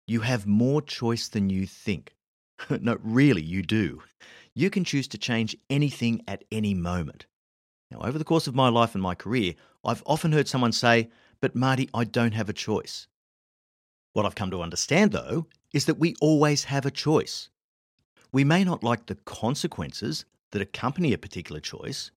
you 0.07 0.21
have 0.21 0.47
more 0.47 0.83
choice 0.83 1.29
than 1.29 1.51
you 1.51 1.67
think. 1.67 2.15
no, 2.81 2.99
really, 3.03 3.43
you 3.43 3.63
do. 3.63 4.03
You 4.55 4.71
can 4.71 4.85
choose 4.85 5.09
to 5.09 5.19
change 5.19 5.57
anything 5.71 6.23
at 6.29 6.45
any 6.53 6.75
moment. 6.75 7.27
Now, 7.91 8.01
over 8.01 8.19
the 8.19 8.25
course 8.25 8.47
of 8.47 8.55
my 8.55 8.69
life 8.69 8.95
and 8.95 9.03
my 9.03 9.15
career, 9.15 9.55
I've 9.85 10.03
often 10.07 10.33
heard 10.33 10.49
someone 10.49 10.73
say, 10.73 11.11
But 11.41 11.57
Marty, 11.57 11.89
I 11.93 12.05
don't 12.05 12.35
have 12.35 12.49
a 12.49 12.55
choice. 12.55 13.07
What 14.13 14.27
I've 14.27 14.35
come 14.35 14.51
to 14.51 14.63
understand, 14.63 15.13
though, 15.13 15.47
is 15.73 15.87
that 15.87 15.99
we 15.99 16.15
always 16.21 16.65
have 16.65 16.85
a 16.85 16.91
choice. 16.91 17.49
We 18.31 18.45
may 18.45 18.65
not 18.65 18.85
like 18.85 19.07
the 19.07 19.15
consequences 19.15 20.25
that 20.53 20.63
accompany 20.63 21.13
a 21.13 21.19
particular 21.19 21.61
choice. 21.61 22.11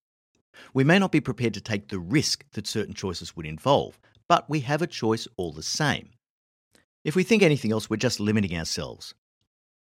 We 0.73 0.83
may 0.83 0.99
not 0.99 1.11
be 1.11 1.21
prepared 1.21 1.53
to 1.55 1.61
take 1.61 1.89
the 1.89 1.99
risk 1.99 2.45
that 2.51 2.67
certain 2.67 2.93
choices 2.93 3.35
would 3.35 3.45
involve, 3.45 3.99
but 4.27 4.49
we 4.49 4.61
have 4.61 4.81
a 4.81 4.87
choice 4.87 5.27
all 5.37 5.51
the 5.51 5.63
same. 5.63 6.11
If 7.03 7.15
we 7.15 7.23
think 7.23 7.43
anything 7.43 7.71
else, 7.71 7.89
we're 7.89 7.97
just 7.97 8.19
limiting 8.19 8.57
ourselves. 8.57 9.13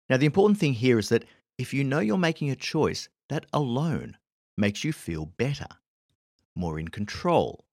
Now, 0.10 0.18
the 0.18 0.26
important 0.26 0.60
thing 0.60 0.74
here 0.74 0.98
is 0.98 1.10
that 1.10 1.26
if 1.60 1.74
you 1.74 1.84
know 1.84 2.00
you're 2.00 2.18
making 2.18 2.50
a 2.50 2.56
choice, 2.56 3.10
that 3.28 3.46
alone 3.52 4.16
makes 4.58 4.86
you 4.86 4.94
feel 4.94 5.26
better, 5.26 5.68
more 6.56 6.80
in 6.80 6.88
control, 6.88 7.66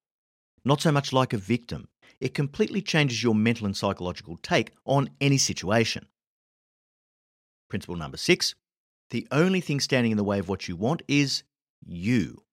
not 0.65 0.81
so 0.81 0.91
much 0.91 1.13
like 1.13 1.31
a 1.31 1.37
victim. 1.37 1.87
It 2.19 2.33
completely 2.33 2.81
changes 2.81 3.23
your 3.23 3.33
mental 3.33 3.65
and 3.65 3.77
psychological 3.77 4.35
take 4.35 4.73
on 4.85 5.09
any 5.21 5.37
situation. 5.37 6.05
Principle 7.69 7.95
number 7.95 8.17
six 8.17 8.53
the 9.09 9.25
only 9.31 9.61
thing 9.61 9.79
standing 9.79 10.11
in 10.11 10.17
the 10.17 10.23
way 10.23 10.37
of 10.37 10.49
what 10.49 10.67
you 10.67 10.75
want 10.75 11.01
is 11.07 11.43
you. 11.85 12.43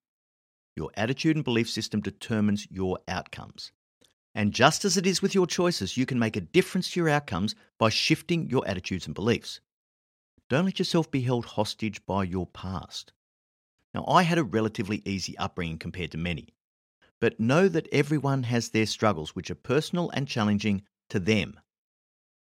Your 0.76 0.92
attitude 0.96 1.34
and 1.34 1.44
belief 1.44 1.68
system 1.68 2.00
determines 2.00 2.68
your 2.70 3.00
outcomes. 3.08 3.72
And 4.36 4.52
just 4.52 4.84
as 4.84 4.96
it 4.96 5.04
is 5.04 5.20
with 5.20 5.34
your 5.34 5.48
choices, 5.48 5.96
you 5.96 6.06
can 6.06 6.20
make 6.20 6.36
a 6.36 6.40
difference 6.40 6.92
to 6.92 7.00
your 7.00 7.08
outcomes 7.08 7.56
by 7.76 7.88
shifting 7.88 8.48
your 8.48 8.66
attitudes 8.68 9.06
and 9.06 9.16
beliefs. 9.16 9.60
Don't 10.50 10.66
let 10.66 10.78
yourself 10.78 11.10
be 11.10 11.22
held 11.22 11.46
hostage 11.46 12.04
by 12.04 12.24
your 12.24 12.46
past. 12.46 13.12
Now, 13.94 14.04
I 14.06 14.22
had 14.24 14.38
a 14.38 14.44
relatively 14.44 15.00
easy 15.04 15.36
upbringing 15.38 15.78
compared 15.78 16.10
to 16.12 16.18
many, 16.18 16.54
but 17.20 17.40
know 17.40 17.68
that 17.68 17.88
everyone 17.92 18.42
has 18.42 18.68
their 18.68 18.86
struggles 18.86 19.34
which 19.34 19.50
are 19.50 19.54
personal 19.54 20.10
and 20.10 20.28
challenging 20.28 20.82
to 21.08 21.18
them. 21.18 21.58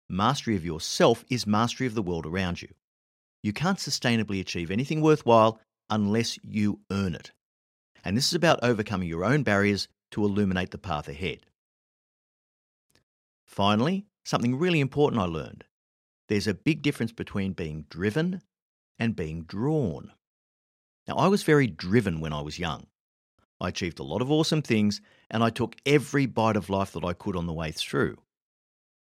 Mastery 0.10 0.56
of 0.56 0.66
yourself 0.66 1.24
is 1.30 1.48
mastery 1.48 1.88
of 1.88 1.96
the 1.96 2.02
world 2.02 2.26
around 2.26 2.62
you. 2.62 2.70
You 3.42 3.54
can't 3.54 3.78
sustainably 3.78 4.42
achieve 4.42 4.72
anything 4.72 5.02
worthwhile 5.02 5.60
unless 5.90 6.38
you 6.44 6.82
earn 6.92 7.16
it. 7.16 7.32
And 8.04 8.18
this 8.18 8.28
is 8.28 8.34
about 8.34 8.60
overcoming 8.64 9.08
your 9.08 9.24
own 9.24 9.44
barriers 9.44 9.88
to 10.12 10.24
illuminate 10.24 10.72
the 10.72 10.78
path 10.78 11.08
ahead. 11.08 11.46
Finally, 13.46 14.06
something 14.24 14.58
really 14.58 14.80
important 14.80 15.22
I 15.22 15.26
learned 15.26 15.64
there's 16.28 16.48
a 16.48 16.54
big 16.54 16.82
difference 16.82 17.12
between 17.12 17.54
being 17.54 17.86
driven 17.90 18.42
and 18.98 19.16
being 19.16 19.44
drawn. 19.44 20.12
Now, 21.08 21.16
I 21.16 21.28
was 21.28 21.44
very 21.44 21.68
driven 21.68 22.20
when 22.20 22.34
I 22.34 22.42
was 22.42 22.60
young. 22.60 22.88
I 23.60 23.70
achieved 23.70 24.00
a 24.00 24.04
lot 24.04 24.22
of 24.22 24.32
awesome 24.32 24.62
things 24.62 25.02
and 25.30 25.44
I 25.44 25.50
took 25.50 25.76
every 25.86 26.26
bite 26.26 26.56
of 26.56 26.70
life 26.70 26.92
that 26.94 27.06
I 27.06 27.14
could 27.14 27.36
on 27.36 27.46
the 27.46 27.54
way 27.54 27.72
through. 27.72 28.18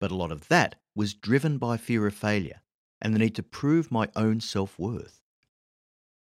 But 0.00 0.10
a 0.10 0.16
lot 0.16 0.32
of 0.32 0.48
that 0.48 0.76
was 0.94 1.14
driven 1.14 1.58
by 1.58 1.76
fear 1.76 2.06
of 2.06 2.14
failure 2.14 2.60
and 3.00 3.14
the 3.14 3.18
need 3.18 3.34
to 3.36 3.42
prove 3.42 3.90
my 3.90 4.08
own 4.16 4.40
self 4.40 4.78
worth. 4.78 5.20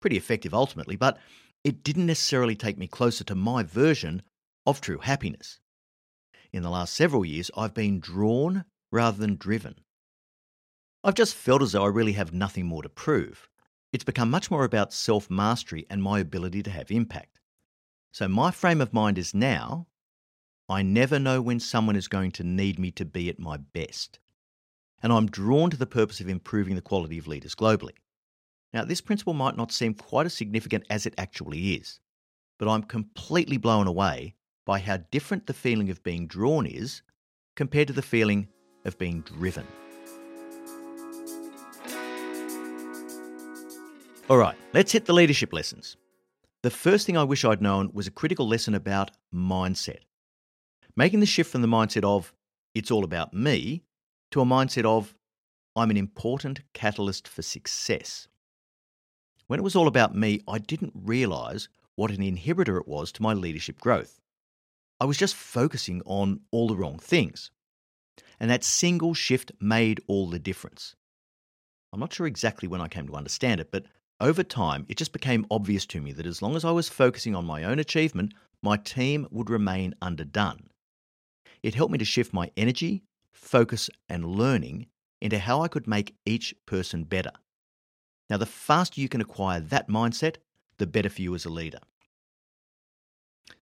Pretty 0.00 0.16
effective 0.16 0.54
ultimately, 0.54 0.96
but 0.96 1.18
it 1.64 1.82
didn't 1.82 2.06
necessarily 2.06 2.54
take 2.54 2.78
me 2.78 2.86
closer 2.86 3.24
to 3.24 3.34
my 3.34 3.62
version 3.62 4.22
of 4.66 4.80
true 4.80 4.98
happiness. 4.98 5.58
In 6.52 6.62
the 6.62 6.70
last 6.70 6.94
several 6.94 7.24
years, 7.24 7.50
I've 7.56 7.74
been 7.74 8.00
drawn 8.00 8.64
rather 8.90 9.18
than 9.18 9.36
driven. 9.36 9.76
I've 11.04 11.14
just 11.14 11.34
felt 11.34 11.62
as 11.62 11.72
though 11.72 11.84
I 11.84 11.88
really 11.88 12.12
have 12.12 12.32
nothing 12.32 12.66
more 12.66 12.82
to 12.82 12.88
prove. 12.88 13.48
It's 13.92 14.04
become 14.04 14.30
much 14.30 14.50
more 14.50 14.64
about 14.64 14.92
self 14.92 15.30
mastery 15.30 15.86
and 15.88 16.02
my 16.02 16.18
ability 16.18 16.62
to 16.64 16.70
have 16.70 16.90
impact. 16.90 17.40
So, 18.10 18.28
my 18.28 18.50
frame 18.50 18.80
of 18.80 18.92
mind 18.92 19.16
is 19.16 19.32
now 19.32 19.86
I 20.68 20.82
never 20.82 21.18
know 21.18 21.40
when 21.40 21.60
someone 21.60 21.96
is 21.96 22.08
going 22.08 22.32
to 22.32 22.44
need 22.44 22.78
me 22.78 22.90
to 22.92 23.04
be 23.04 23.30
at 23.30 23.38
my 23.38 23.56
best. 23.56 24.18
And 25.02 25.12
I'm 25.12 25.26
drawn 25.26 25.70
to 25.70 25.76
the 25.76 25.86
purpose 25.86 26.20
of 26.20 26.28
improving 26.28 26.74
the 26.74 26.82
quality 26.82 27.16
of 27.16 27.26
leaders 27.26 27.54
globally. 27.54 27.94
Now, 28.74 28.84
this 28.84 29.00
principle 29.00 29.32
might 29.32 29.56
not 29.56 29.72
seem 29.72 29.94
quite 29.94 30.26
as 30.26 30.34
significant 30.34 30.84
as 30.90 31.06
it 31.06 31.14
actually 31.16 31.74
is, 31.74 32.00
but 32.58 32.68
I'm 32.68 32.82
completely 32.82 33.56
blown 33.56 33.86
away 33.86 34.34
by 34.66 34.80
how 34.80 34.98
different 35.10 35.46
the 35.46 35.54
feeling 35.54 35.88
of 35.88 36.02
being 36.02 36.26
drawn 36.26 36.66
is 36.66 37.00
compared 37.56 37.88
to 37.88 37.94
the 37.94 38.02
feeling 38.02 38.48
of 38.84 38.98
being 38.98 39.22
driven. 39.22 39.66
All 44.30 44.36
right, 44.36 44.56
let's 44.74 44.92
hit 44.92 45.06
the 45.06 45.14
leadership 45.14 45.54
lessons. 45.54 45.96
The 46.62 46.68
first 46.68 47.06
thing 47.06 47.16
I 47.16 47.24
wish 47.24 47.46
I'd 47.46 47.62
known 47.62 47.90
was 47.94 48.06
a 48.06 48.10
critical 48.10 48.46
lesson 48.46 48.74
about 48.74 49.10
mindset. 49.34 50.00
Making 50.94 51.20
the 51.20 51.26
shift 51.26 51.50
from 51.50 51.62
the 51.62 51.66
mindset 51.66 52.04
of, 52.04 52.34
it's 52.74 52.90
all 52.90 53.04
about 53.04 53.32
me, 53.32 53.84
to 54.32 54.42
a 54.42 54.44
mindset 54.44 54.84
of, 54.84 55.14
I'm 55.74 55.88
an 55.90 55.96
important 55.96 56.60
catalyst 56.74 57.26
for 57.26 57.40
success. 57.40 58.28
When 59.46 59.58
it 59.58 59.62
was 59.62 59.74
all 59.74 59.88
about 59.88 60.14
me, 60.14 60.42
I 60.46 60.58
didn't 60.58 60.92
realise 60.94 61.70
what 61.96 62.10
an 62.10 62.18
inhibitor 62.18 62.78
it 62.78 62.86
was 62.86 63.10
to 63.12 63.22
my 63.22 63.32
leadership 63.32 63.80
growth. 63.80 64.20
I 65.00 65.06
was 65.06 65.16
just 65.16 65.36
focusing 65.36 66.02
on 66.04 66.40
all 66.50 66.68
the 66.68 66.76
wrong 66.76 66.98
things. 66.98 67.50
And 68.38 68.50
that 68.50 68.62
single 68.62 69.14
shift 69.14 69.52
made 69.58 70.02
all 70.06 70.28
the 70.28 70.38
difference. 70.38 70.96
I'm 71.94 72.00
not 72.00 72.12
sure 72.12 72.26
exactly 72.26 72.68
when 72.68 72.82
I 72.82 72.88
came 72.88 73.06
to 73.06 73.14
understand 73.14 73.62
it, 73.62 73.70
but 73.70 73.86
over 74.20 74.42
time, 74.42 74.84
it 74.88 74.96
just 74.96 75.12
became 75.12 75.46
obvious 75.50 75.86
to 75.86 76.00
me 76.00 76.12
that 76.12 76.26
as 76.26 76.42
long 76.42 76.56
as 76.56 76.64
I 76.64 76.70
was 76.70 76.88
focusing 76.88 77.34
on 77.34 77.44
my 77.44 77.64
own 77.64 77.78
achievement, 77.78 78.34
my 78.62 78.76
team 78.76 79.28
would 79.30 79.50
remain 79.50 79.94
underdone. 80.02 80.70
It 81.62 81.74
helped 81.74 81.92
me 81.92 81.98
to 81.98 82.04
shift 82.04 82.32
my 82.32 82.50
energy, 82.56 83.04
focus, 83.32 83.88
and 84.08 84.24
learning 84.24 84.86
into 85.20 85.38
how 85.38 85.62
I 85.62 85.68
could 85.68 85.86
make 85.86 86.16
each 86.26 86.54
person 86.66 87.04
better. 87.04 87.32
Now, 88.28 88.36
the 88.36 88.46
faster 88.46 89.00
you 89.00 89.08
can 89.08 89.20
acquire 89.20 89.60
that 89.60 89.88
mindset, 89.88 90.36
the 90.78 90.86
better 90.86 91.08
for 91.08 91.22
you 91.22 91.34
as 91.34 91.44
a 91.44 91.50
leader. 91.50 91.80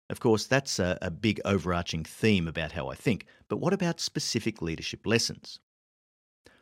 Of 0.09 0.21
course, 0.21 0.47
that's 0.47 0.79
a, 0.79 0.99
a, 1.03 1.11
big 1.11 1.41
overarching 1.45 2.05
theme 2.05 2.47
about 2.47 2.73
how 2.73 2.89
I 2.89 2.95
think, 2.95 3.27
but 3.49 3.57
what 3.59 3.73
about 3.73 4.01
specific 4.01 4.63
leadership 4.63 5.07
lessons? 5.07 5.59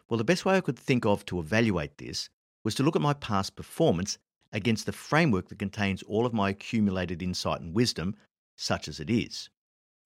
Well, 0.08 0.18
the 0.18 0.24
best 0.24 0.44
way 0.44 0.56
I 0.56 0.60
could 0.60 0.78
think 0.78 1.04
of 1.04 1.26
to 1.26 1.38
evaluate 1.38 1.98
this 1.98 2.30
was 2.64 2.74
to 2.74 2.82
look 2.82 2.96
at 2.96 3.02
my 3.02 3.12
past 3.12 3.54
performance 3.54 4.18
against 4.52 4.86
the 4.86 4.92
framework 4.92 5.48
that 5.48 5.58
contains 5.58 6.02
all 6.04 6.24
of 6.24 6.32
my 6.32 6.50
accumulated 6.50 7.22
insight 7.22 7.60
and 7.60 7.74
wisdom, 7.74 8.14
such 8.56 8.88
as 8.88 9.00
it 9.00 9.10
is. 9.10 9.50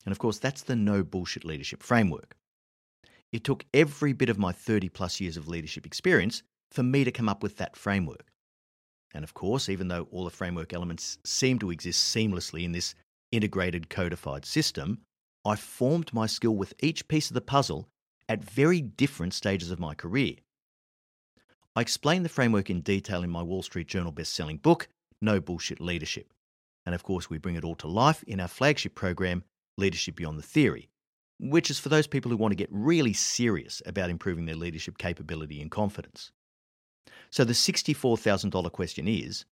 And 0.05 0.13
of 0.13 0.19
course, 0.19 0.39
that's 0.39 0.63
the 0.63 0.77
no 0.77 1.03
bullshit 1.05 1.45
leadership 1.45 1.83
framework. 1.83 2.37
It 3.31 3.45
took 3.45 3.65
every 3.75 4.13
bit 4.13 4.31
of 4.31 4.39
my 4.39 4.53
30 4.53 4.89
plus 4.89 5.21
years 5.21 5.37
of 5.37 5.49
leadership 5.49 5.85
experience 5.85 6.43
for 6.71 6.83
me 6.83 7.05
to 7.05 7.13
come 7.13 7.29
up 7.29 7.43
with 7.43 7.57
that 7.59 7.77
framework. 7.77 8.27
And 9.15 9.23
of 9.23 9.35
course, 9.35 9.69
even 9.69 9.89
though 9.89 10.09
all 10.11 10.25
the 10.25 10.31
framework 10.31 10.73
elements 10.73 11.19
seem 11.25 11.59
to 11.59 11.71
exist 11.71 12.15
seamlessly 12.15 12.65
in 12.65 12.73
this 12.73 12.95
integrated 13.33 13.91
codified 13.91 14.45
system, 14.45 14.99
I 15.45 15.57
formed 15.57 16.13
my 16.13 16.27
skill 16.27 16.57
with 16.57 16.75
each 16.81 17.07
piece 17.09 17.31
of 17.31 17.35
the 17.35 17.41
puzzle 17.41 17.89
at 18.29 18.43
very 18.43 18.81
different 18.81 19.35
stages 19.35 19.71
of 19.71 19.79
my 19.79 19.95
career. 19.95 20.35
I 21.79 21.81
explain 21.81 22.25
the 22.25 22.29
framework 22.29 22.71
in 22.71 22.81
detail 22.81 23.23
in 23.23 23.31
my 23.31 23.41
Wall 23.41 23.63
Street 23.63 23.87
Journal 23.87 24.11
best-selling 24.11 24.57
book, 24.57 24.89
No 25.23 25.41
Bullshit 25.41 25.81
Leadership. 25.81 26.35
And 26.85 26.93
of 26.93 27.05
course, 27.05 27.31
we 27.31 27.39
bring 27.39 27.55
it 27.55 27.63
all 27.63 27.77
to 27.77 27.87
life 27.87 28.25
in 28.25 28.41
our 28.41 28.49
flagship 28.49 28.97
program, 28.97 29.45
Leadership 29.77 30.17
Beyond 30.17 30.41
the 30.41 30.43
Theory, 30.43 30.89
which 31.39 31.71
is 31.71 31.79
for 31.79 31.89
those 31.89 32.09
people 32.09 32.33
who 32.33 32.37
want 32.37 32.51
to 32.51 32.57
get 32.57 32.69
really 32.73 33.13
serious 33.13 33.81
about 33.87 34.11
improving 34.11 34.45
their 34.45 34.57
leadership 34.57 34.99
capability 34.99 35.63
and 35.63 35.71
confidence. 35.71 36.33
So 37.31 37.45
the 37.45 37.53
$64,000 37.53 38.73
question 38.73 39.07
is 39.07 39.45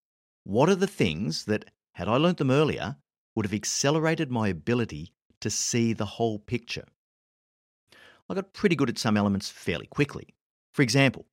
what 0.43 0.67
are 0.67 0.75
the 0.75 0.85
things 0.85 1.45
that, 1.45 1.71
had 1.93 2.09
I 2.09 2.17
learnt 2.17 2.39
them 2.39 2.51
earlier, 2.51 2.97
would 3.35 3.45
have 3.45 3.53
accelerated 3.53 4.29
my 4.29 4.49
ability 4.49 5.13
to 5.39 5.49
see 5.49 5.93
the 5.93 6.05
whole 6.05 6.39
picture? 6.39 6.87
I 8.29 8.33
got 8.33 8.51
pretty 8.51 8.75
good 8.75 8.89
at 8.89 8.97
some 8.97 9.15
elements 9.15 9.47
fairly 9.47 9.87
quickly. 9.87 10.35
For 10.73 10.81
example, 10.81 11.25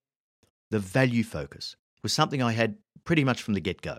the 0.74 0.80
value 0.80 1.22
focus 1.22 1.76
was 2.02 2.12
something 2.12 2.42
I 2.42 2.50
had 2.50 2.74
pretty 3.04 3.22
much 3.22 3.40
from 3.44 3.54
the 3.54 3.60
get 3.60 3.80
go. 3.80 3.98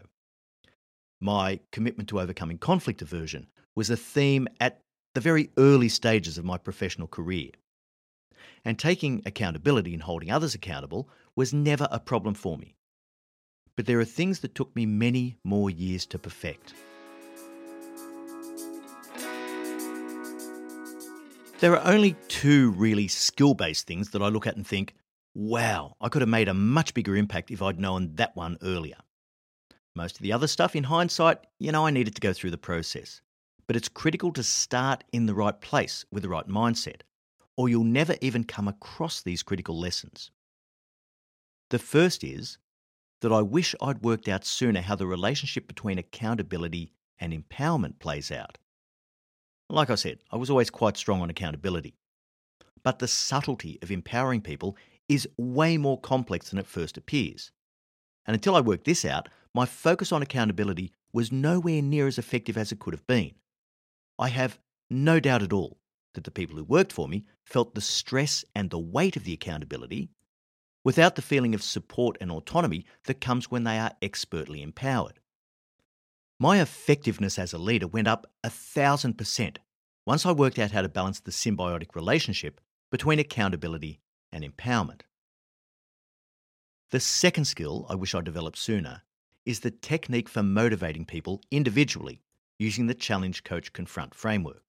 My 1.22 1.62
commitment 1.72 2.10
to 2.10 2.20
overcoming 2.20 2.58
conflict 2.58 3.02
aversion 3.02 3.48
was 3.76 3.90
a 3.90 3.96
theme 3.96 4.50
at 4.60 4.82
the 5.14 5.22
very 5.22 5.52
early 5.58 5.88
stages 5.88 6.38
of 6.38 6.44
my 6.44 6.58
professional 6.58 7.08
career. 7.08 7.52
And 8.66 8.78
taking 8.78 9.22
accountability 9.26 9.94
and 9.94 10.04
holding 10.04 10.30
others 10.30 10.54
accountable 10.54 11.08
was 11.34 11.54
never 11.54 11.88
a 11.92 11.98
problem 11.98 12.34
for 12.34 12.58
me. 12.58 12.76
But 13.78 13.86
there 13.86 14.02
are 14.02 14.04
things 14.06 14.42
that 14.42 14.54
took 14.54 14.76
me 14.76 14.86
many 14.86 15.38
more 15.46 15.70
years 15.70 16.06
to 16.08 16.20
perfect. 16.20 16.74
There 21.62 21.78
are 21.78 21.94
only 21.94 22.18
two 22.28 22.72
really 22.72 23.08
skill 23.08 23.54
based 23.54 23.88
things 23.88 24.10
that 24.10 24.22
I 24.22 24.28
look 24.28 24.46
at 24.46 24.58
and 24.58 24.68
think, 24.68 24.94
wow, 25.36 25.96
I 26.02 26.10
could 26.10 26.24
have 26.24 26.30
made 26.30 26.48
a 26.48 26.54
much 26.54 26.96
bigger 26.96 27.16
impact 27.16 27.52
if 27.52 27.62
I'd 27.62 27.80
known 27.80 28.16
that 28.16 28.36
one 28.36 28.58
earlier. 28.64 28.98
Most 29.96 30.16
of 30.16 30.24
the 30.24 30.34
other 30.34 30.48
stuff, 30.48 30.76
in 30.76 30.86
hindsight, 30.86 31.40
you 31.60 31.72
know, 31.72 31.86
I 31.86 31.92
needed 31.92 32.16
to 32.16 32.22
go 32.22 32.34
through 32.34 32.52
the 32.52 32.58
process 32.58 33.22
but 33.68 33.76
it's 33.76 33.90
critical 33.90 34.32
to 34.34 34.44
start 34.44 35.04
in 35.12 35.26
the 35.26 35.34
right 35.34 35.60
place 35.60 36.06
with 36.12 36.24
the 36.24 36.30
right 36.30 36.48
mindset, 36.48 37.02
or 37.58 37.70
you'll 37.70 37.84
never 37.84 38.16
even 38.22 38.44
come 38.44 38.68
across 38.68 39.22
these 39.22 39.44
critical 39.44 39.78
lessons. 39.78 40.32
The 41.70 41.80
first 41.80 42.24
is 42.24 42.58
that 43.22 43.32
I 43.32 43.42
wish 43.42 43.74
I'd 43.82 44.04
worked 44.04 44.28
out 44.28 44.46
sooner 44.46 44.82
how 44.82 44.96
the 44.96 45.08
relationship 45.08 45.68
between 45.68 45.98
accountability 45.98 46.92
and 47.18 47.34
empowerment 47.34 48.00
plays 48.00 48.32
out. 48.32 48.58
Like 49.70 49.90
I 49.90 49.96
said, 49.96 50.20
I 50.32 50.38
was 50.38 50.50
always 50.50 50.70
quite 50.70 50.98
strong 50.98 51.22
on 51.22 51.30
accountability. 51.30 51.96
But 52.84 53.00
the 53.00 53.08
subtlety 53.08 53.80
of 53.82 53.90
empowering 53.90 54.42
people 54.42 54.78
is 55.08 55.28
way 55.38 55.78
more 55.78 56.00
complex 56.00 56.50
than 56.50 56.60
it 56.60 56.68
first 56.68 56.98
appears. 56.98 57.52
And 58.26 58.34
until 58.34 58.56
I 58.56 58.62
worked 58.62 58.86
this 58.86 59.06
out, 59.06 59.30
my 59.54 59.66
focus 59.66 60.12
on 60.12 60.22
accountability 60.22 60.92
was 61.14 61.32
nowhere 61.32 61.82
near 61.82 62.08
as 62.08 62.18
effective 62.18 62.58
as 62.58 62.72
it 62.72 62.80
could 62.80 62.94
have 62.94 63.08
been. 63.08 63.32
I 64.18 64.30
have 64.30 64.60
no 64.90 65.20
doubt 65.20 65.44
at 65.44 65.54
all 65.54 65.78
that 66.14 66.24
the 66.24 66.32
people 66.32 66.56
who 66.56 66.64
worked 66.64 66.92
for 66.92 67.08
me 67.08 67.26
felt 67.44 67.76
the 67.76 67.82
stress 67.82 68.44
and 68.56 68.70
the 68.70 68.80
weight 68.80 69.16
of 69.16 69.24
the 69.24 69.34
accountability 69.34 70.10
without 70.84 71.16
the 71.16 71.22
feeling 71.22 71.56
of 71.56 71.64
support 71.64 72.18
and 72.22 72.32
autonomy 72.32 72.86
that 73.06 73.22
comes 73.22 73.50
when 73.50 73.64
they 73.64 73.78
are 73.78 73.92
expertly 74.02 74.62
empowered. 74.62 75.20
My 76.40 76.62
effectiveness 76.62 77.40
as 77.40 77.54
a 77.54 77.58
leader 77.58 77.88
went 77.88 78.08
up 78.08 78.28
a 78.44 78.50
thousand 78.50 79.18
percent 79.18 79.60
once 80.06 80.26
I 80.26 80.32
worked 80.32 80.60
out 80.60 80.72
how 80.72 80.82
to 80.82 80.90
balance 80.90 81.20
the 81.20 81.32
symbiotic 81.32 81.96
relationship 81.96 82.62
between 82.92 83.20
accountability 83.20 84.00
and 84.36 84.44
empowerment. 84.44 85.02
The 86.92 87.00
second 87.00 87.46
skill 87.46 87.86
I 87.90 87.96
wish 87.96 88.14
I 88.14 88.22
developed 88.22 88.58
sooner 88.58 89.02
is 89.46 89.62
the 89.62 89.72
technique 89.72 90.28
for 90.28 90.44
motivating 90.44 91.06
people 91.06 91.42
individually 91.52 92.22
using 92.60 92.88
the 92.88 92.94
Challenge 92.94 93.44
Coach 93.46 93.72
Confront 93.72 94.14
framework. 94.14 94.62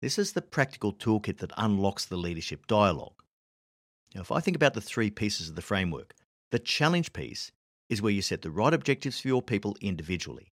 This 0.00 0.18
is 0.18 0.32
the 0.32 0.42
practical 0.42 0.92
toolkit 0.92 1.38
that 1.38 1.52
unlocks 1.58 2.06
the 2.06 2.16
leadership 2.16 2.66
dialogue. 2.66 3.22
Now, 4.14 4.22
if 4.22 4.32
I 4.32 4.40
think 4.40 4.56
about 4.56 4.74
the 4.74 4.80
three 4.80 5.10
pieces 5.10 5.50
of 5.50 5.54
the 5.54 5.62
framework, 5.62 6.14
the 6.50 6.58
challenge 6.58 7.12
piece 7.12 7.52
is 7.90 8.00
where 8.00 8.12
you 8.12 8.22
set 8.22 8.40
the 8.40 8.50
right 8.50 8.72
objectives 8.72 9.20
for 9.20 9.28
your 9.28 9.42
people 9.42 9.76
individually. 9.82 10.50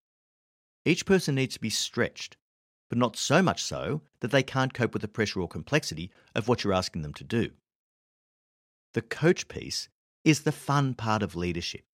Each 0.84 1.06
person 1.06 1.34
needs 1.34 1.54
to 1.54 1.60
be 1.60 1.70
stretched, 1.70 2.36
but 2.90 2.98
not 2.98 3.16
so 3.16 3.42
much 3.42 3.62
so 3.62 4.02
that 4.20 4.30
they 4.30 4.42
can't 4.42 4.74
cope 4.74 4.92
with 4.92 5.02
the 5.02 5.08
pressure 5.08 5.40
or 5.40 5.48
complexity 5.48 6.10
of 6.34 6.48
what 6.48 6.64
you're 6.64 6.72
asking 6.74 7.02
them 7.02 7.14
to 7.14 7.24
do. 7.24 7.50
The 8.94 9.02
coach 9.02 9.48
piece 9.48 9.88
is 10.24 10.42
the 10.42 10.52
fun 10.52 10.94
part 10.94 11.22
of 11.22 11.36
leadership. 11.36 11.84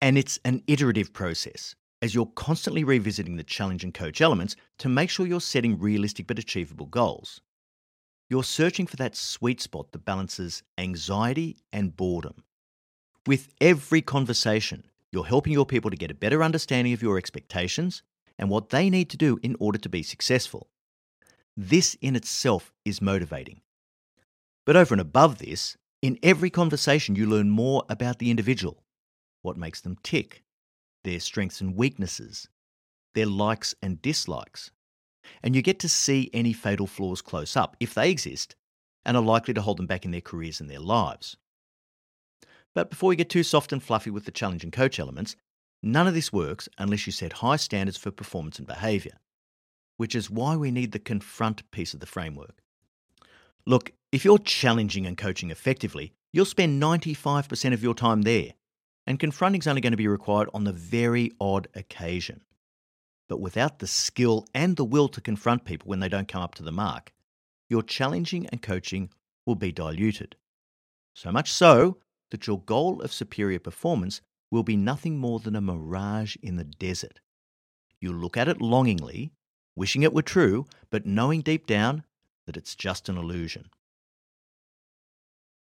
And 0.00 0.18
it's 0.18 0.38
an 0.44 0.62
iterative 0.66 1.12
process 1.12 1.74
as 2.02 2.14
you're 2.14 2.26
constantly 2.26 2.84
revisiting 2.84 3.36
the 3.36 3.44
challenge 3.44 3.82
and 3.82 3.94
coach 3.94 4.20
elements 4.20 4.56
to 4.78 4.88
make 4.88 5.10
sure 5.10 5.26
you're 5.26 5.40
setting 5.40 5.78
realistic 5.78 6.26
but 6.26 6.38
achievable 6.38 6.86
goals. 6.86 7.40
You're 8.28 8.44
searching 8.44 8.86
for 8.86 8.96
that 8.96 9.16
sweet 9.16 9.60
spot 9.60 9.92
that 9.92 10.04
balances 10.04 10.62
anxiety 10.76 11.56
and 11.72 11.96
boredom. 11.96 12.42
With 13.26 13.48
every 13.60 14.02
conversation, 14.02 14.86
you're 15.12 15.24
helping 15.24 15.52
your 15.52 15.66
people 15.66 15.90
to 15.90 15.96
get 15.96 16.10
a 16.10 16.14
better 16.14 16.42
understanding 16.42 16.92
of 16.92 17.02
your 17.02 17.16
expectations 17.16 18.02
and 18.38 18.50
what 18.50 18.70
they 18.70 18.90
need 18.90 19.08
to 19.10 19.16
do 19.16 19.38
in 19.42 19.56
order 19.58 19.78
to 19.78 19.88
be 19.88 20.02
successful. 20.02 20.68
This 21.56 21.96
in 22.00 22.16
itself 22.16 22.72
is 22.84 23.00
motivating. 23.00 23.62
But 24.66 24.76
over 24.76 24.92
and 24.92 25.00
above 25.00 25.38
this, 25.38 25.76
in 26.02 26.18
every 26.22 26.50
conversation, 26.50 27.14
you 27.14 27.26
learn 27.26 27.50
more 27.50 27.84
about 27.88 28.18
the 28.18 28.30
individual, 28.30 28.82
what 29.42 29.56
makes 29.56 29.80
them 29.80 29.96
tick, 30.02 30.42
their 31.04 31.20
strengths 31.20 31.60
and 31.60 31.76
weaknesses, 31.76 32.48
their 33.14 33.26
likes 33.26 33.74
and 33.80 34.02
dislikes. 34.02 34.72
And 35.42 35.54
you 35.54 35.62
get 35.62 35.78
to 35.80 35.88
see 35.88 36.30
any 36.34 36.52
fatal 36.52 36.86
flaws 36.86 37.22
close 37.22 37.56
up, 37.56 37.76
if 37.80 37.94
they 37.94 38.10
exist, 38.10 38.56
and 39.04 39.16
are 39.16 39.22
likely 39.22 39.54
to 39.54 39.62
hold 39.62 39.78
them 39.78 39.86
back 39.86 40.04
in 40.04 40.10
their 40.10 40.20
careers 40.20 40.60
and 40.60 40.68
their 40.68 40.80
lives. 40.80 41.36
But 42.74 42.90
before 42.90 43.08
we 43.08 43.16
get 43.16 43.30
too 43.30 43.44
soft 43.44 43.72
and 43.72 43.82
fluffy 43.82 44.10
with 44.10 44.24
the 44.24 44.30
challenge 44.32 44.64
and 44.64 44.72
coach 44.72 44.98
elements, 44.98 45.36
none 45.82 46.08
of 46.08 46.14
this 46.14 46.32
works 46.32 46.68
unless 46.76 47.06
you 47.06 47.12
set 47.12 47.34
high 47.34 47.56
standards 47.56 47.96
for 47.96 48.10
performance 48.10 48.58
and 48.58 48.66
behaviour, 48.66 49.18
which 49.96 50.14
is 50.14 50.28
why 50.28 50.56
we 50.56 50.72
need 50.72 50.90
the 50.90 50.98
confront 50.98 51.68
piece 51.70 51.94
of 51.94 52.00
the 52.00 52.06
framework. 52.06 52.60
Look, 53.66 53.90
if 54.12 54.24
you're 54.24 54.38
challenging 54.38 55.06
and 55.06 55.18
coaching 55.18 55.50
effectively, 55.50 56.12
you'll 56.32 56.44
spend 56.44 56.80
95% 56.80 57.72
of 57.72 57.82
your 57.82 57.94
time 57.94 58.22
there, 58.22 58.52
and 59.06 59.18
confronting 59.18 59.60
is 59.60 59.66
only 59.66 59.80
going 59.80 59.92
to 59.92 59.96
be 59.96 60.06
required 60.06 60.48
on 60.54 60.62
the 60.62 60.72
very 60.72 61.32
odd 61.40 61.66
occasion. 61.74 62.42
But 63.28 63.40
without 63.40 63.80
the 63.80 63.88
skill 63.88 64.46
and 64.54 64.76
the 64.76 64.84
will 64.84 65.08
to 65.08 65.20
confront 65.20 65.64
people 65.64 65.88
when 65.88 65.98
they 65.98 66.08
don't 66.08 66.28
come 66.28 66.42
up 66.42 66.54
to 66.56 66.62
the 66.62 66.70
mark, 66.70 67.12
your 67.68 67.82
challenging 67.82 68.46
and 68.46 68.62
coaching 68.62 69.10
will 69.44 69.56
be 69.56 69.72
diluted. 69.72 70.36
So 71.14 71.32
much 71.32 71.52
so 71.52 71.98
that 72.30 72.46
your 72.46 72.60
goal 72.60 73.02
of 73.02 73.12
superior 73.12 73.58
performance 73.58 74.20
will 74.50 74.62
be 74.62 74.76
nothing 74.76 75.18
more 75.18 75.40
than 75.40 75.56
a 75.56 75.60
mirage 75.60 76.36
in 76.40 76.54
the 76.54 76.64
desert. 76.64 77.20
You'll 78.00 78.14
look 78.14 78.36
at 78.36 78.48
it 78.48 78.60
longingly, 78.60 79.32
wishing 79.74 80.04
it 80.04 80.12
were 80.12 80.22
true, 80.22 80.66
but 80.90 81.04
knowing 81.04 81.40
deep 81.40 81.66
down 81.66 82.04
that 82.46 82.56
it's 82.56 82.74
just 82.74 83.08
an 83.08 83.16
illusion. 83.16 83.70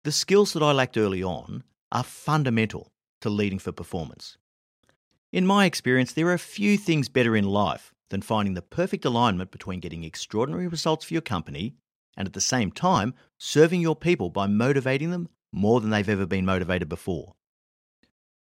the 0.05 0.13
skills 0.13 0.55
that 0.55 0.63
I 0.63 0.73
lacked 0.73 0.97
early 0.97 1.23
on 1.23 1.65
are 1.93 2.03
fundamental 2.03 2.93
to 3.21 3.29
leading 3.29 3.59
for 3.59 3.73
performance. 3.73 4.39
In 5.33 5.47
my 5.47 5.67
experience, 5.67 6.13
there 6.13 6.31
are 6.31 6.39
few 6.39 6.79
things 6.79 7.11
better 7.11 7.37
in 7.37 7.45
life 7.45 7.93
than 8.09 8.23
finding 8.23 8.55
the 8.55 8.63
perfect 8.63 9.05
alignment 9.05 9.51
between 9.51 9.81
getting 9.81 10.05
extraordinary 10.05 10.67
results 10.67 11.05
for 11.05 11.13
your 11.13 11.21
company 11.21 11.75
and 12.17 12.27
at 12.27 12.33
the 12.33 12.41
same 12.41 12.71
time 12.73 13.13
serving 13.37 13.83
your 13.83 13.97
people 13.97 14.31
by 14.31 14.47
motivating 14.47 15.11
them 15.11 15.29
more 15.53 15.79
than 15.79 15.91
they've 15.91 16.09
ever 16.09 16.25
been 16.25 16.47
motivated 16.47 16.89
before. 16.89 17.35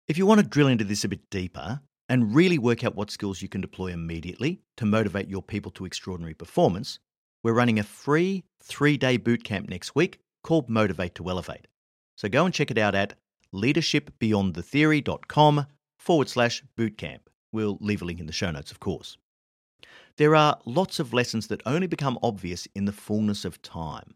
If 0.07 0.17
you 0.17 0.25
want 0.25 0.39
to 0.39 0.47
drill 0.47 0.67
into 0.67 0.85
this 0.85 1.03
a 1.03 1.09
bit 1.09 1.29
deeper 1.29 1.81
and 2.07 2.33
really 2.33 2.57
work 2.57 2.85
out 2.85 2.95
what 2.95 3.11
skills 3.11 3.41
you 3.41 3.49
can 3.49 3.59
deploy 3.59 3.87
immediately 3.87 4.61
to 4.77 4.85
motivate 4.85 5.27
your 5.27 5.43
people 5.43 5.71
to 5.71 5.83
extraordinary 5.83 6.33
performance, 6.33 6.99
we're 7.43 7.53
running 7.53 7.79
a 7.79 7.83
free 7.83 8.43
three 8.61 8.97
day 8.97 9.17
bootcamp 9.17 9.69
next 9.69 9.95
week 9.95 10.19
called 10.43 10.69
Motivate 10.69 11.15
to 11.15 11.29
Elevate. 11.29 11.67
So 12.15 12.29
go 12.29 12.45
and 12.45 12.53
check 12.53 12.69
it 12.71 12.77
out 12.77 12.95
at 12.95 13.15
leadershipbeyondthetheory.com 13.53 15.65
forward 15.97 16.29
slash 16.29 16.63
bootcamp. 16.77 17.19
We'll 17.51 17.77
leave 17.81 18.01
a 18.01 18.05
link 18.05 18.19
in 18.19 18.27
the 18.27 18.33
show 18.33 18.51
notes, 18.51 18.71
of 18.71 18.79
course. 18.79 19.17
There 20.17 20.35
are 20.35 20.59
lots 20.65 20.99
of 20.99 21.13
lessons 21.13 21.47
that 21.47 21.61
only 21.65 21.87
become 21.87 22.19
obvious 22.21 22.67
in 22.75 22.85
the 22.85 22.91
fullness 22.91 23.45
of 23.45 23.61
time. 23.61 24.15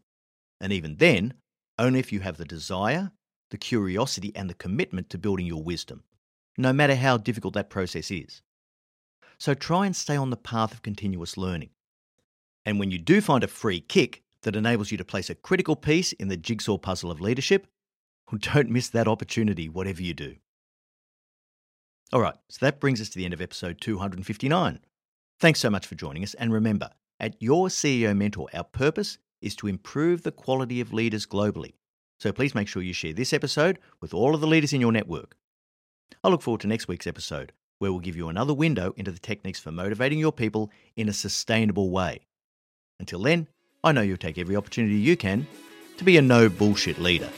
And 0.60 0.72
even 0.72 0.96
then, 0.96 1.34
only 1.78 1.98
if 1.98 2.12
you 2.12 2.20
have 2.20 2.36
the 2.36 2.44
desire, 2.44 3.10
the 3.50 3.58
curiosity, 3.58 4.32
and 4.36 4.48
the 4.48 4.54
commitment 4.54 5.10
to 5.10 5.18
building 5.18 5.46
your 5.46 5.62
wisdom, 5.62 6.04
no 6.56 6.72
matter 6.72 6.94
how 6.94 7.16
difficult 7.16 7.54
that 7.54 7.70
process 7.70 8.10
is. 8.10 8.42
So 9.38 9.54
try 9.54 9.86
and 9.86 9.96
stay 9.96 10.16
on 10.16 10.30
the 10.30 10.36
path 10.36 10.72
of 10.72 10.82
continuous 10.82 11.36
learning. 11.36 11.70
And 12.64 12.78
when 12.78 12.90
you 12.90 12.98
do 12.98 13.20
find 13.20 13.44
a 13.44 13.48
free 13.48 13.80
kick 13.80 14.22
that 14.42 14.56
enables 14.56 14.90
you 14.90 14.98
to 14.98 15.04
place 15.04 15.30
a 15.30 15.34
critical 15.34 15.76
piece 15.76 16.12
in 16.12 16.28
the 16.28 16.36
jigsaw 16.36 16.78
puzzle 16.78 17.10
of 17.10 17.20
leadership, 17.20 17.66
don't 18.38 18.70
miss 18.70 18.88
that 18.88 19.08
opportunity, 19.08 19.68
whatever 19.68 20.02
you 20.02 20.14
do. 20.14 20.36
All 22.12 22.20
right, 22.20 22.34
so 22.48 22.64
that 22.64 22.80
brings 22.80 23.00
us 23.00 23.08
to 23.10 23.18
the 23.18 23.24
end 23.24 23.34
of 23.34 23.40
episode 23.40 23.80
259. 23.80 24.80
Thanks 25.40 25.60
so 25.60 25.70
much 25.70 25.86
for 25.86 25.94
joining 25.94 26.22
us. 26.22 26.34
And 26.34 26.52
remember, 26.52 26.90
at 27.18 27.40
Your 27.40 27.68
CEO 27.68 28.16
Mentor, 28.16 28.48
our 28.54 28.64
purpose 28.64 29.18
is 29.40 29.56
to 29.56 29.66
improve 29.66 30.22
the 30.22 30.32
quality 30.32 30.80
of 30.80 30.92
leaders 30.92 31.26
globally. 31.26 31.74
So 32.18 32.32
please 32.32 32.54
make 32.54 32.68
sure 32.68 32.82
you 32.82 32.92
share 32.92 33.12
this 33.12 33.32
episode 33.32 33.78
with 34.00 34.14
all 34.14 34.34
of 34.34 34.40
the 34.40 34.46
leaders 34.46 34.72
in 34.72 34.80
your 34.80 34.92
network. 34.92 35.36
I 36.22 36.28
look 36.28 36.42
forward 36.42 36.60
to 36.62 36.68
next 36.68 36.88
week's 36.88 37.06
episode, 37.06 37.52
where 37.78 37.90
we'll 37.90 38.00
give 38.00 38.16
you 38.16 38.28
another 38.28 38.54
window 38.54 38.94
into 38.96 39.10
the 39.10 39.18
techniques 39.18 39.60
for 39.60 39.72
motivating 39.72 40.18
your 40.18 40.32
people 40.32 40.70
in 40.96 41.08
a 41.08 41.12
sustainable 41.12 41.90
way. 41.90 42.26
Until 43.04 43.20
then, 43.20 43.48
I 43.84 43.92
know 43.92 44.00
you'll 44.00 44.16
take 44.16 44.38
every 44.38 44.56
opportunity 44.56 44.94
you 44.94 45.14
can 45.14 45.46
to 45.98 46.04
be 46.04 46.16
a 46.16 46.22
no 46.22 46.48
bullshit 46.48 46.98
leader. 46.98 47.28